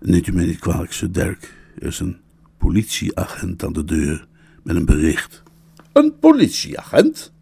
Neemt 0.00 0.26
u 0.26 0.32
mij 0.32 0.46
niet 0.46 0.58
kwalijk, 0.58 0.92
Sir 0.92 1.12
Dirk. 1.12 1.54
Er 1.78 1.86
is 1.86 2.00
een 2.00 2.16
politieagent 2.58 3.64
aan 3.64 3.72
de 3.72 3.84
deur 3.84 4.26
met 4.62 4.76
een 4.76 4.84
bericht. 4.84 5.42
Een 5.96 6.18
politieagent? 6.18 7.32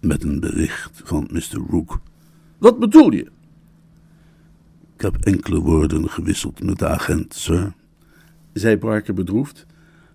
Met 0.00 0.22
een 0.22 0.40
bericht 0.40 1.00
van 1.04 1.28
Mr. 1.32 1.60
Rook. 1.70 2.00
Wat 2.58 2.78
bedoel 2.78 3.12
je? 3.12 3.30
Ik 4.94 5.00
heb 5.00 5.16
enkele 5.16 5.60
woorden 5.60 6.10
gewisseld 6.10 6.62
met 6.62 6.78
de 6.78 6.88
agent, 6.88 7.34
sir, 7.34 7.72
zei 8.52 8.76
Barker 8.76 9.14
bedroefd. 9.14 9.66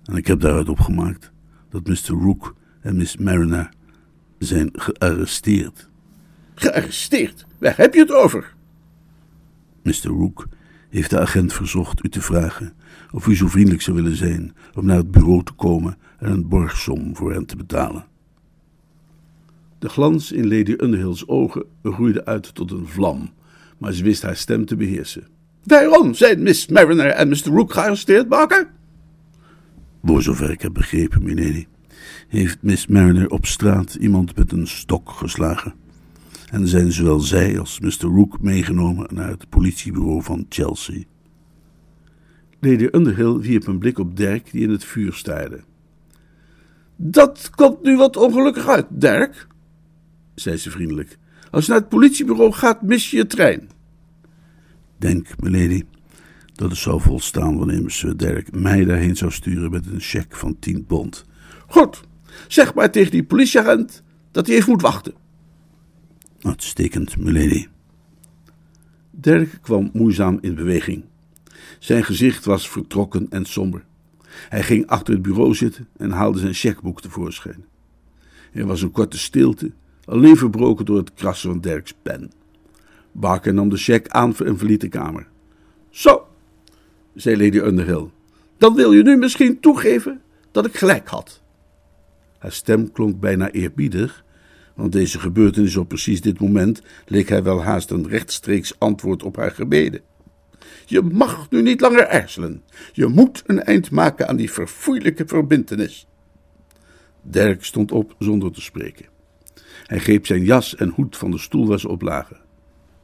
En 0.03 0.15
ik 0.15 0.27
heb 0.27 0.39
daaruit 0.39 0.69
opgemaakt 0.69 1.31
dat 1.69 1.87
Mr. 1.87 2.21
Rook 2.21 2.55
en 2.81 2.97
Miss 2.97 3.17
Mariner 3.17 3.69
zijn 4.39 4.69
gearresteerd. 4.73 5.89
Gearresteerd? 6.55 7.45
Waar 7.57 7.77
heb 7.77 7.93
je 7.93 7.99
het 7.99 8.11
over? 8.11 8.55
Mr. 9.81 10.07
Rook 10.07 10.47
heeft 10.89 11.09
de 11.09 11.19
agent 11.19 11.53
verzocht 11.53 12.05
u 12.05 12.09
te 12.09 12.21
vragen 12.21 12.73
of 13.13 13.27
u 13.27 13.35
zo 13.35 13.47
vriendelijk 13.47 13.81
zou 13.81 13.95
willen 13.95 14.15
zijn 14.15 14.55
om 14.75 14.85
naar 14.85 14.97
het 14.97 15.11
bureau 15.11 15.43
te 15.43 15.53
komen 15.53 15.97
en 16.19 16.31
een 16.31 16.47
borgsom 16.47 17.15
voor 17.15 17.33
hen 17.33 17.45
te 17.45 17.55
betalen. 17.55 18.05
De 19.79 19.89
glans 19.89 20.31
in 20.31 20.47
Lady 20.47 20.73
Underhill's 20.77 21.23
ogen 21.27 21.65
groeide 21.83 22.25
uit 22.25 22.55
tot 22.55 22.71
een 22.71 22.87
vlam 22.87 23.29
maar 23.83 23.93
ze 23.93 24.03
wist 24.03 24.21
haar 24.21 24.35
stem 24.35 24.65
te 24.65 24.75
beheersen. 24.75 25.27
Waarom 25.63 26.13
zijn 26.13 26.43
Miss 26.43 26.67
Mariner 26.67 27.07
en 27.07 27.27
Mr. 27.27 27.45
Rook 27.45 27.73
gearresteerd, 27.73 28.29
Barker? 28.29 28.71
Voor 30.03 30.21
zover 30.21 30.51
ik 30.51 30.61
heb 30.61 30.73
begrepen, 30.73 31.23
milady, 31.23 31.65
heeft 32.27 32.57
Miss 32.61 32.87
Mariner 32.87 33.29
op 33.29 33.45
straat 33.45 33.95
iemand 33.95 34.35
met 34.35 34.51
een 34.51 34.67
stok 34.67 35.09
geslagen. 35.09 35.73
En 36.51 36.67
zijn 36.67 36.91
zowel 36.91 37.19
zij 37.19 37.59
als 37.59 37.79
Mr. 37.79 37.89
Rook 37.99 38.41
meegenomen 38.41 39.07
naar 39.13 39.29
het 39.29 39.49
politiebureau 39.49 40.23
van 40.23 40.45
Chelsea. 40.49 41.03
Lady 42.65 42.87
Underhill 42.91 43.37
wierp 43.37 43.67
een 43.67 43.79
blik 43.79 43.99
op 43.99 44.17
Dirk, 44.17 44.51
die 44.51 44.61
in 44.61 44.69
het 44.69 44.85
vuur 44.85 45.13
staarde. 45.13 45.59
Dat 46.95 47.49
komt 47.49 47.83
nu 47.83 47.97
wat 47.97 48.17
ongelukkig 48.17 48.67
uit, 48.67 48.85
Dirk. 48.89 49.47
zei 50.35 50.57
ze 50.57 50.71
vriendelijk. 50.71 51.17
Als 51.51 51.65
je 51.65 51.71
naar 51.71 51.79
het 51.79 51.89
politiebureau 51.89 52.51
gaat, 52.51 52.81
mis 52.81 53.11
je 53.11 53.17
je 53.17 53.27
trein. 53.27 53.69
Denk, 54.97 55.41
milady, 55.41 55.83
dat 56.53 56.69
het 56.69 56.79
zou 56.79 57.01
volstaan 57.01 57.57
wanneer 57.57 57.91
Sir 57.91 58.17
Derek 58.17 58.55
mij 58.55 58.85
daarheen 58.85 59.15
zou 59.15 59.31
sturen 59.31 59.71
met 59.71 59.85
een 59.85 59.99
cheque 59.99 60.37
van 60.37 60.59
10 60.59 60.85
pond. 60.85 61.25
Goed, 61.67 62.03
zeg 62.47 62.73
maar 62.73 62.91
tegen 62.91 63.11
die 63.11 63.23
politieagent 63.23 64.03
dat 64.31 64.47
hij 64.47 64.55
even 64.55 64.71
moet 64.71 64.81
wachten. 64.81 65.13
Uitstekend, 66.41 67.17
milady. 67.17 67.67
Dirk 69.11 69.57
kwam 69.61 69.89
moeizaam 69.93 70.37
in 70.41 70.55
beweging. 70.55 71.03
Zijn 71.83 72.03
gezicht 72.03 72.45
was 72.45 72.69
vertrokken 72.69 73.27
en 73.29 73.45
somber. 73.45 73.85
Hij 74.49 74.63
ging 74.63 74.87
achter 74.87 75.13
het 75.13 75.23
bureau 75.23 75.55
zitten 75.55 75.87
en 75.97 76.11
haalde 76.11 76.39
zijn 76.39 76.53
chequeboek 76.53 77.01
tevoorschijn. 77.01 77.65
Er 78.53 78.65
was 78.65 78.81
een 78.81 78.91
korte 78.91 79.17
stilte, 79.17 79.71
alleen 80.05 80.37
verbroken 80.37 80.85
door 80.85 80.97
het 80.97 81.13
krassen 81.13 81.49
van 81.49 81.61
Dirks 81.61 81.93
pen. 82.01 82.31
Barker 83.11 83.53
nam 83.53 83.69
de 83.69 83.77
cheque 83.77 84.11
aan 84.11 84.35
en 84.35 84.57
verliet 84.57 84.81
de 84.81 84.87
kamer. 84.87 85.27
Zo, 85.89 86.27
zei 87.15 87.43
Lady 87.43 87.57
Underhill, 87.57 88.09
dan 88.57 88.75
wil 88.75 88.91
je 88.91 89.03
nu 89.03 89.17
misschien 89.17 89.59
toegeven 89.59 90.21
dat 90.51 90.65
ik 90.65 90.77
gelijk 90.77 91.07
had. 91.07 91.41
Haar 92.37 92.51
stem 92.51 92.91
klonk 92.91 93.19
bijna 93.19 93.51
eerbiedig, 93.51 94.23
want 94.75 94.91
deze 94.91 95.19
gebeurtenis 95.19 95.77
op 95.77 95.87
precies 95.87 96.21
dit 96.21 96.39
moment 96.39 96.81
leek 97.05 97.29
hij 97.29 97.43
wel 97.43 97.63
haast 97.63 97.91
een 97.91 98.07
rechtstreeks 98.07 98.79
antwoord 98.79 99.23
op 99.23 99.35
haar 99.35 99.51
gebeden. 99.51 100.01
Je 100.85 101.01
mag 101.01 101.49
nu 101.49 101.61
niet 101.61 101.81
langer 101.81 102.07
aarzelen. 102.07 102.63
Je 102.91 103.07
moet 103.07 103.43
een 103.45 103.63
eind 103.63 103.91
maken 103.91 104.27
aan 104.27 104.35
die 104.35 104.51
verfoeilijke 104.51 105.23
verbintenis. 105.27 106.07
Dirk 107.21 107.63
stond 107.63 107.91
op 107.91 108.15
zonder 108.19 108.51
te 108.51 108.61
spreken. 108.61 109.05
Hij 109.83 109.99
greep 109.99 110.25
zijn 110.25 110.43
jas 110.43 110.75
en 110.75 110.89
hoed 110.89 111.17
van 111.17 111.31
de 111.31 111.37
stoel 111.37 111.67
waar 111.67 111.79
ze 111.79 111.89
op 111.89 112.01
lagen. 112.01 112.37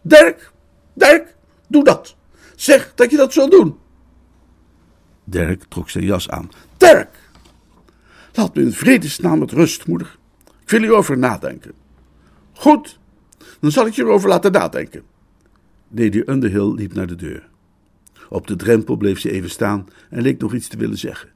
Dirk, 0.02 0.52
Dirk, 0.94 1.36
doe 1.68 1.84
dat. 1.84 2.16
Zeg 2.56 2.92
dat 2.96 3.12
je 3.12 3.18
dat 3.18 3.34
zult 3.34 3.52
doen. 3.52 3.78
Dirk 5.24 5.64
trok 5.64 5.90
zijn 5.90 6.06
jas 6.06 6.30
aan. 6.30 6.50
Dirk, 6.78 7.30
laat 8.34 8.56
me 8.56 8.62
in 8.62 8.72
vredesnaam 8.74 9.40
met 9.40 9.52
rust, 9.52 9.88
moeder. 9.88 10.18
Ik 10.62 10.70
wil 10.70 10.80
hierover 10.80 11.18
nadenken. 11.18 11.72
Goed, 12.54 13.00
dan 13.60 13.72
zal 13.72 13.86
ik 13.86 13.94
je 13.94 14.02
erover 14.02 14.30
laten 14.30 14.52
nadenken. 14.52 15.04
Lady 15.88 16.22
Underhill 16.26 16.74
liep 16.74 16.94
naar 16.94 17.08
de 17.08 17.16
deur. 17.16 17.50
Op 18.30 18.48
de 18.48 18.56
drempel 18.56 18.96
bleef 18.96 19.20
ze 19.20 19.32
even 19.32 19.50
staan 19.50 19.88
en 20.10 20.22
leek 20.22 20.42
nog 20.42 20.54
iets 20.54 20.68
te 20.68 20.78
willen 20.78 20.98
zeggen. 20.98 21.30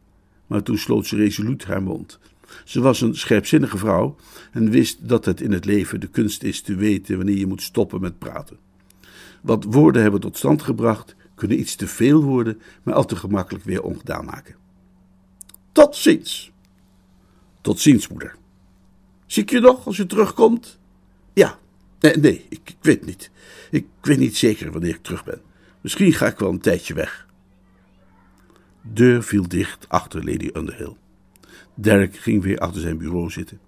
Maar 0.48 0.64
toen 0.64 0.78
sloot 0.78 1.08
ze 1.08 1.16
resoluut 1.16 1.64
haar 1.64 1.84
mond. 1.84 2.20
Ze 2.64 2.82
was 2.82 3.02
een 3.02 3.16
scherpzinnige 3.16 3.78
vrouw 3.78 4.16
en 4.52 4.70
wist 4.70 5.08
dat 5.08 5.26
het 5.26 5.42
in 5.42 5.52
het 5.52 5.66
leven 5.66 6.00
de 6.00 6.08
kunst 6.08 6.44
is 6.44 6.62
te 6.62 6.76
weten 6.76 7.18
wanneer 7.18 7.38
je 7.38 7.48
moet 7.48 7.62
stoppen 7.62 8.02
met 8.02 8.20
praten. 8.20 8.58
Wat 9.42 9.64
woorden 9.64 10.02
hebben 10.02 10.20
tot 10.20 10.38
stand 10.38 10.62
gebracht, 10.62 11.16
kunnen 11.36 11.60
iets 11.60 11.76
te 11.76 11.88
veel 11.88 12.24
worden, 12.24 12.62
maar 12.84 12.94
al 12.94 13.06
te 13.06 13.16
gemakkelijk 13.16 13.64
weer 13.64 13.84
ongedaan 13.84 14.26
maken. 14.26 14.56
Tot 15.72 15.96
ziens. 15.96 16.52
Tot 17.62 17.80
ziens, 17.80 18.08
moeder. 18.08 18.36
Zie 19.26 19.44
ik 19.44 19.50
je 19.50 19.60
nog 19.60 19.86
als 19.86 19.98
je 19.98 20.06
terugkomt? 20.06 20.80
Ja. 21.34 21.60
Nee, 22.00 22.18
nee 22.18 22.46
ik, 22.50 22.60
ik 22.66 22.78
weet 22.82 23.06
niet. 23.06 23.32
Ik 23.72 23.86
weet 24.02 24.18
niet 24.18 24.38
zeker 24.38 24.72
wanneer 24.72 24.96
ik 24.96 25.04
terug 25.04 25.24
ben. 25.24 25.42
Misschien 25.84 26.14
ga 26.14 26.28
ik 26.28 26.40
wel 26.40 26.50
een 26.50 26.60
tijdje 26.60 26.94
weg. 26.94 27.28
Deur 28.82 29.24
viel 29.24 29.48
dicht 29.48 29.90
achter 29.90 30.26
Lady 30.26 30.50
Underhill. 30.54 30.96
Derek 31.74 32.16
ging 32.16 32.44
weer 32.44 32.58
achter 32.58 32.82
zijn 32.82 32.98
bureau 32.98 33.30
zitten. 33.30 33.60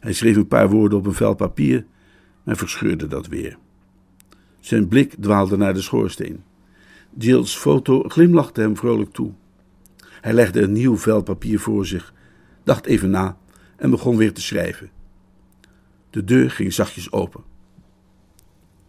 Hij 0.00 0.12
schreef 0.12 0.36
een 0.36 0.48
paar 0.48 0.70
woorden 0.70 0.98
op 0.98 1.06
een 1.06 1.14
vel 1.14 1.34
papier, 1.34 1.86
maar 2.42 2.56
verscheurde 2.56 3.06
dat 3.06 3.26
weer. 3.26 3.58
Zijn 4.60 4.88
blik 4.88 5.14
dwaalde 5.20 5.56
naar 5.56 5.74
de 5.74 5.80
schoorsteen. 5.80 6.44
Jill's 7.18 7.56
foto 7.56 8.02
glimlachte 8.02 8.60
hem 8.60 8.76
vrolijk 8.76 9.12
toe. 9.12 9.32
Hij 10.20 10.32
legde 10.32 10.62
een 10.62 10.72
nieuw 10.72 10.96
vel 10.96 11.22
papier 11.22 11.60
voor 11.60 11.86
zich, 11.86 12.14
dacht 12.64 12.86
even 12.86 13.10
na 13.10 13.38
en 13.76 13.90
begon 13.90 14.16
weer 14.16 14.32
te 14.32 14.42
schrijven. 14.42 14.90
De 16.10 16.24
deur 16.24 16.50
ging 16.50 16.72
zachtjes 16.72 17.12
open. 17.12 17.44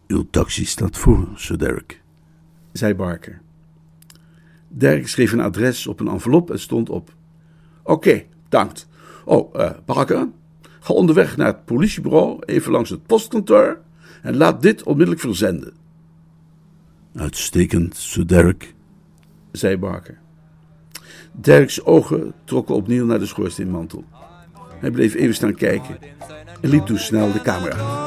Uw 0.07 0.27
taxi 0.29 0.65
staat 0.65 0.97
voor, 0.97 1.27
Sir 1.35 1.57
Derek 1.57 2.05
zei 2.77 2.95
Barker. 2.95 3.41
Dirk 4.67 5.07
schreef 5.07 5.31
een 5.31 5.39
adres 5.39 5.87
op 5.87 5.99
een 5.99 6.07
envelop 6.07 6.51
en 6.51 6.59
stond 6.59 6.89
op. 6.89 7.13
Oké, 7.83 7.91
okay, 7.91 8.27
dankt. 8.49 8.87
Oh, 9.25 9.55
uh, 9.55 9.71
Barker, 9.85 10.27
ga 10.79 10.93
onderweg 10.93 11.37
naar 11.37 11.47
het 11.47 11.65
politiebureau, 11.65 12.39
even 12.45 12.71
langs 12.71 12.89
het 12.89 13.05
postkantoor 13.05 13.79
en 14.21 14.37
laat 14.37 14.61
dit 14.61 14.83
onmiddellijk 14.83 15.21
verzenden. 15.21 15.73
Uitstekend, 17.15 17.95
Sir 17.95 18.27
Derek, 18.27 18.73
zei 19.51 19.77
Barker. 19.77 20.17
Dirks 21.31 21.85
ogen 21.85 22.33
trokken 22.43 22.75
opnieuw 22.75 23.05
naar 23.05 23.19
de 23.19 23.25
schoorsteenmantel. 23.25 24.03
Hij 24.79 24.91
bleef 24.91 25.13
even 25.13 25.35
staan 25.35 25.55
kijken 25.55 25.97
en 26.61 26.69
liep 26.69 26.85
toen 26.85 26.97
snel 26.97 27.31
de 27.31 27.41
kamer 27.41 27.73
uit. 27.73 28.06